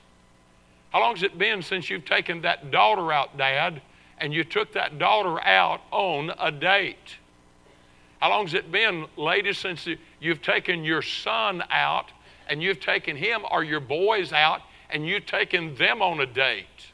[0.92, 3.82] How long's it been since you've taken that daughter out, Dad,
[4.18, 7.16] and you took that daughter out on a date?
[8.20, 9.86] How long's it been, ladies, since
[10.20, 12.10] you've taken your son out
[12.48, 16.92] and you've taken him or your boys out and you've taken them on a date?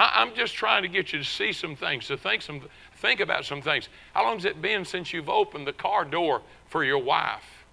[0.00, 2.60] I, am just trying to get you to see some things, to think some,
[2.98, 3.88] think about some things.
[4.14, 7.64] How long's it been since you've opened the car door for your wife?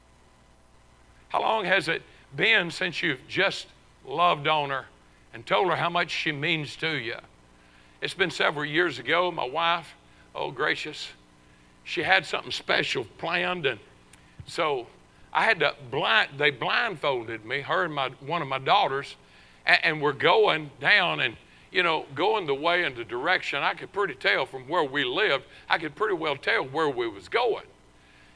[1.29, 2.01] How long has it
[2.35, 3.67] been since you've just
[4.05, 4.85] loved on her
[5.33, 7.17] and told her how much she means to you.
[8.01, 9.31] It's been several years ago.
[9.31, 9.93] My wife,
[10.33, 11.09] oh gracious,
[11.83, 13.79] she had something special planned, and
[14.45, 14.87] so
[15.33, 16.31] I had to blind.
[16.37, 19.15] They blindfolded me, her and my one of my daughters,
[19.65, 21.35] and, and we're going down and
[21.75, 23.61] you know going the way and the direction.
[23.61, 25.43] I could pretty tell from where we lived.
[25.69, 27.65] I could pretty well tell where we was going,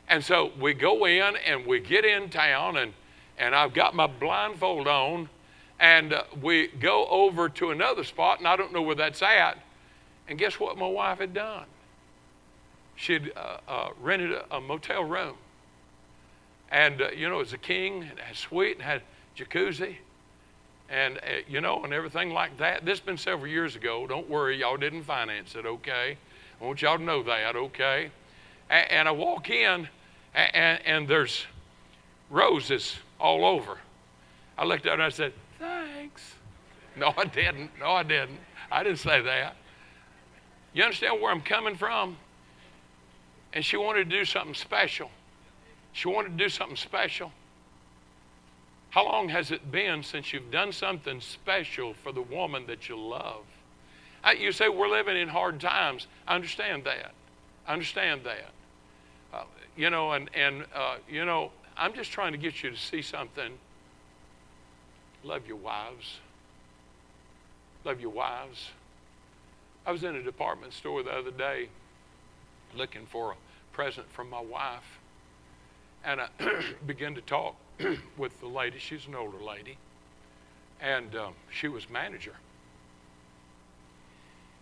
[0.08, 2.94] and so we go in and we get in town and
[3.40, 5.30] and I've got my blindfold on,
[5.80, 9.58] and uh, we go over to another spot, and I don't know where that's at.
[10.28, 11.66] And guess what my wife had done?
[12.98, 15.36] She'd uh, uh, rented a, a, motel room.
[16.70, 19.02] And, uh, you know, it was a king, it had suite, and had
[19.38, 19.96] jacuzzi,
[20.90, 22.86] and, uh, you know, and everything like that.
[22.86, 24.08] This has been several years ago.
[24.08, 26.18] Don't worry, y'all didn't finance it, okay?
[26.60, 28.12] I want y'all to know that, okay?
[28.70, 29.88] And, and I walk in,
[30.34, 31.46] and, and there's
[32.30, 33.78] roses all over.
[34.58, 36.36] I looked at her and I said, Thanks.
[36.96, 37.72] No, I didn't.
[37.80, 38.40] No, I didn't.
[38.72, 39.56] I didn't say that.
[40.74, 42.18] You understand where I'm coming from?
[43.54, 45.10] And she wanted to do something special.
[45.94, 47.32] She wanted to do something special.
[48.92, 52.98] How long has it been since you've done something special for the woman that you
[52.98, 53.44] love?
[54.38, 56.08] You say we're living in hard times.
[56.28, 57.14] I understand that.
[57.68, 58.50] I understand that.
[59.32, 59.44] Uh,
[59.78, 63.02] you know, and, and uh, you know, I'm just trying to get you to see
[63.02, 63.54] something.
[65.24, 66.20] Love your wives.
[67.86, 68.72] Love your wives.
[69.86, 71.70] I was in a department store the other day
[72.76, 73.36] looking for a
[73.72, 75.00] present from my wife.
[76.04, 76.30] And I
[76.86, 77.56] began to talk
[78.18, 78.80] with the lady.
[78.80, 79.78] She's an older lady.
[80.82, 82.36] And um, she was manager.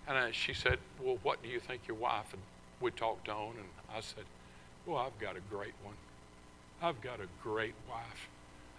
[0.07, 2.33] And I, she said, Well, what do you think your wife?
[2.33, 2.41] And
[2.79, 4.23] we talked on, and I said,
[4.85, 5.95] Well, I've got a great one.
[6.81, 8.29] I've got a great wife.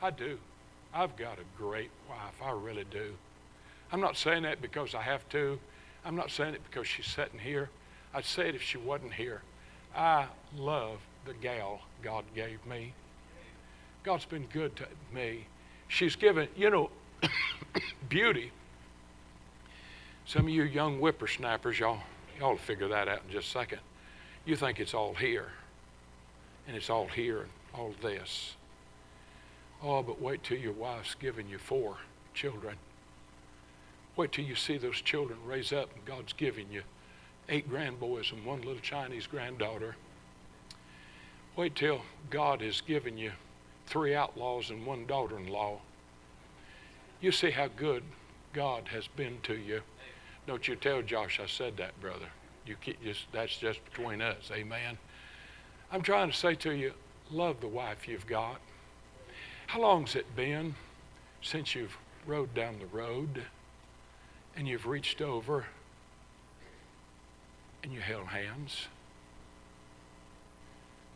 [0.00, 0.38] I do.
[0.94, 2.34] I've got a great wife.
[2.42, 3.14] I really do.
[3.92, 5.58] I'm not saying that because I have to.
[6.04, 7.70] I'm not saying it because she's sitting here.
[8.14, 9.42] I'd say it if she wasn't here.
[9.94, 10.26] I
[10.56, 12.94] love the gal God gave me.
[14.08, 15.44] God's been good to me.
[15.86, 16.88] She's given, you know,
[18.08, 18.52] beauty.
[20.24, 21.98] Some of you young whippersnappers, y'all,
[22.40, 23.80] y'all figure that out in just a second.
[24.46, 25.48] You think it's all here,
[26.66, 28.54] and it's all here, and all this.
[29.82, 31.98] Oh, but wait till your wife's given you four
[32.32, 32.76] children.
[34.16, 36.80] Wait till you see those children raise up and God's giving you
[37.50, 39.96] eight grandboys and one little Chinese granddaughter.
[41.56, 42.00] Wait till
[42.30, 43.32] God has given you
[43.88, 45.80] three outlaws and one daughter in law.
[47.20, 48.02] You see how good
[48.52, 49.80] God has been to you.
[50.46, 52.28] Don't you tell Josh I said that, brother.
[52.66, 54.50] You just that's just between us.
[54.52, 54.98] Amen.
[55.90, 56.92] I'm trying to say to you,
[57.30, 58.60] love the wife you've got.
[59.68, 60.74] How long's it been
[61.42, 63.42] since you've rode down the road
[64.54, 65.66] and you've reached over
[67.82, 68.88] and you held hands?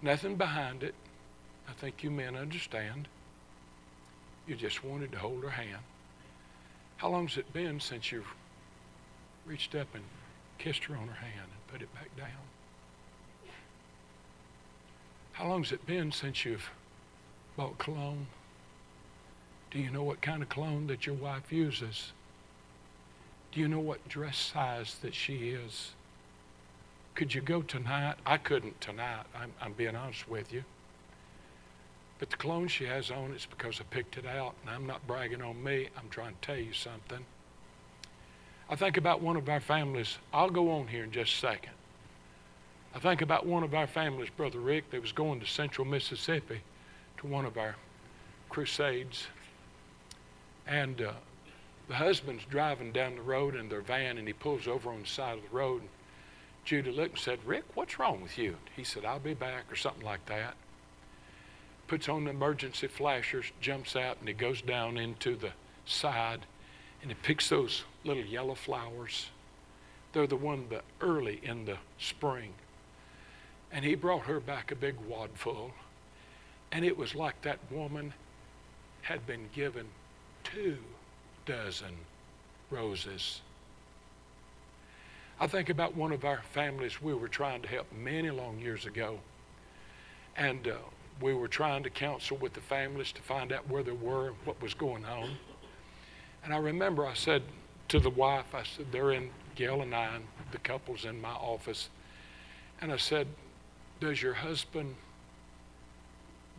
[0.00, 0.94] Nothing behind it.
[1.68, 3.08] I think you men understand.
[4.46, 5.82] You just wanted to hold her hand.
[6.96, 8.34] How long's it been since you've
[9.46, 10.04] reached up and
[10.58, 13.50] kissed her on her hand and put it back down?
[15.32, 16.70] How long's it been since you've
[17.56, 18.26] bought cologne?
[19.70, 22.12] Do you know what kind of cologne that your wife uses?
[23.52, 25.92] Do you know what dress size that she is?
[27.14, 28.16] Could you go tonight?
[28.24, 29.24] I couldn't tonight.
[29.34, 30.64] I'm, I'm being honest with you.
[32.22, 35.04] But the cologne she has on, it's because I picked it out, and I'm not
[35.08, 35.88] bragging on me.
[35.98, 37.18] I'm trying to tell you something.
[38.70, 40.18] I think about one of our families.
[40.32, 41.72] I'll go on here in just a second.
[42.94, 46.60] I think about one of our families, Brother Rick, that was going to central Mississippi
[47.18, 47.74] to one of our
[48.50, 49.26] crusades.
[50.68, 51.14] And uh,
[51.88, 55.08] the husband's driving down the road in their van, and he pulls over on the
[55.08, 55.82] side of the road.
[56.64, 58.58] Judy looked and said, Rick, what's wrong with you?
[58.76, 60.54] He said, I'll be back, or something like that.
[61.92, 65.50] Puts on the emergency flashers, jumps out, and he goes down into the
[65.84, 66.40] side,
[67.02, 69.26] and he picks those little yellow flowers.
[70.14, 72.54] They're the one that early in the spring
[73.70, 75.72] and he brought her back a big wad full.
[76.70, 78.14] And it was like that woman
[79.02, 79.86] had been given
[80.44, 80.78] two
[81.44, 81.96] dozen
[82.70, 83.42] roses.
[85.38, 88.86] I think about one of our families we were trying to help many long years
[88.86, 89.18] ago.
[90.36, 90.76] And uh,
[91.20, 94.36] we were trying to counsel with the families to find out where they were and
[94.44, 95.30] what was going on.
[96.44, 97.42] And I remember I said
[97.88, 100.18] to the wife, I said, they're in Gail and I,
[100.50, 101.88] the couple's in my office.
[102.80, 103.28] And I said,
[104.00, 104.96] does your husband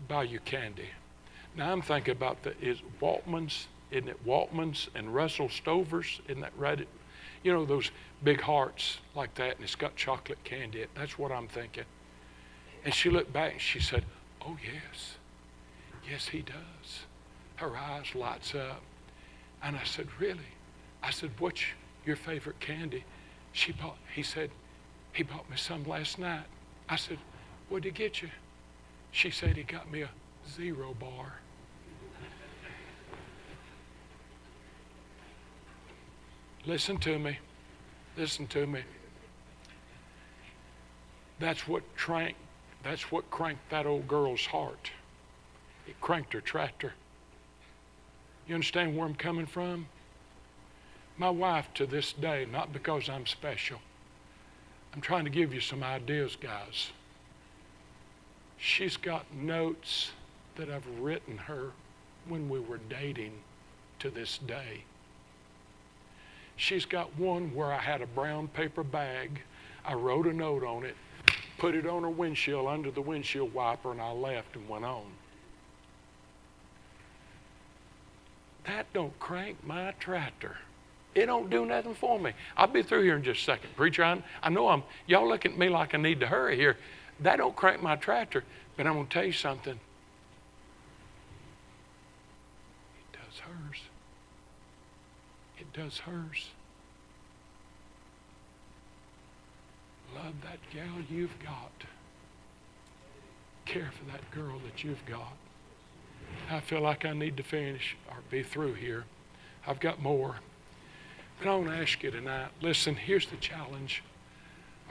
[0.08, 0.90] buy you candy?
[1.56, 6.22] Now I'm thinking about the is Waltman's, isn't it Waltman's and Russell Stover's?
[6.28, 6.88] Isn't that right?
[7.44, 7.92] You know those
[8.24, 10.86] big hearts like that, and it's got chocolate candy.
[10.96, 11.84] That's what I'm thinking.
[12.86, 14.06] And she looked back and she said,
[14.46, 15.16] Oh, yes.
[16.10, 17.06] Yes, he does.
[17.56, 18.82] Her eyes lights up.
[19.62, 20.40] And I said, Really?
[21.02, 21.64] I said, What's
[22.06, 23.06] your favorite candy?
[23.54, 24.50] She bought, he said,
[25.14, 26.46] He bought me some last night.
[26.90, 27.18] I said,
[27.70, 28.30] What'd he get you?
[29.12, 30.10] She said, He got me a
[30.50, 31.40] zero bar.
[36.66, 37.38] Listen to me.
[38.18, 38.82] Listen to me.
[41.40, 42.40] That's what cranked,
[42.84, 44.92] that's what cranked that old girl's heart.
[45.88, 46.94] It cranked her tractor.
[48.48, 49.88] You understand where I'm coming from?
[51.18, 53.80] My wife to this day, not because I'm special,
[54.94, 56.92] I'm trying to give you some ideas, guys.
[58.58, 60.12] She's got notes
[60.56, 61.72] that I've written her
[62.28, 63.34] when we were dating
[64.00, 64.84] to this day.
[66.56, 69.42] She's got one where I had a brown paper bag.
[69.86, 70.96] I wrote a note on it,
[71.58, 75.06] put it on her windshield under the windshield wiper, and I left and went on.
[78.66, 80.58] That don't crank my tractor.
[81.16, 82.32] It don't do nothing for me.
[82.58, 83.76] I'll be through here in just a second.
[83.76, 86.78] Preacher, I, I know I'm, y'all look at me like I need to hurry here.
[87.20, 88.44] That don't crank my tractor,
[88.76, 89.80] but I'm going to tell you something.
[93.14, 93.82] It does hers.
[95.60, 96.48] It does hers.
[100.16, 101.72] Love that gal you've got.
[103.66, 105.34] Care for that girl that you've got.
[106.50, 109.06] I feel like I need to finish or be through here.
[109.66, 110.38] I've got more.
[111.40, 114.04] But I want to ask you tonight listen, here's the challenge.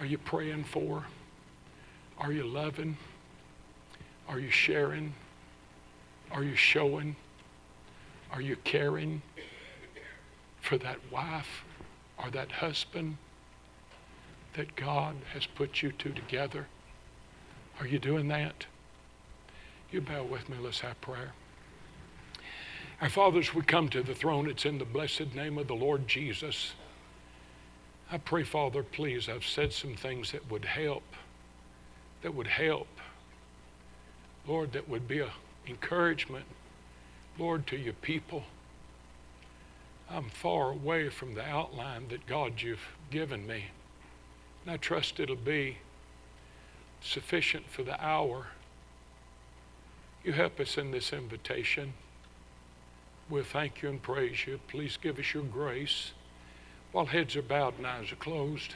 [0.01, 1.07] Are you praying for?
[2.19, 2.97] Are you loving?
[4.29, 5.15] Are you sharing?
[6.31, 7.17] Are you showing?
[8.33, 9.23] Are you caring
[10.61, 11.65] for that wife
[12.23, 13.19] or that husband
[14.55, 16.67] that God has put you two together?
[17.81, 18.67] Are you doing that?
[19.91, 20.57] You bow with me.
[20.61, 21.33] Let's have prayer.
[23.01, 24.49] Our fathers, we come to the throne.
[24.49, 26.73] It's in the blessed name of the Lord Jesus.
[28.11, 31.03] I pray, Father, please, I've said some things that would help,
[32.23, 32.89] that would help.
[34.47, 35.31] Lord, that would be an
[35.67, 36.45] encouragement,
[37.39, 38.45] Lord, to your people.
[40.11, 43.67] I'm far away from the outline that God you've given me.
[44.65, 45.79] And I trust it'll be
[47.01, 48.49] sufficient for the hour.
[50.25, 51.95] You help us in this invitation.
[53.29, 54.61] We'll thank you and praise you.
[54.69, 56.13] Please give us your grace
[56.93, 58.75] while heads are bowed and eyes are closed.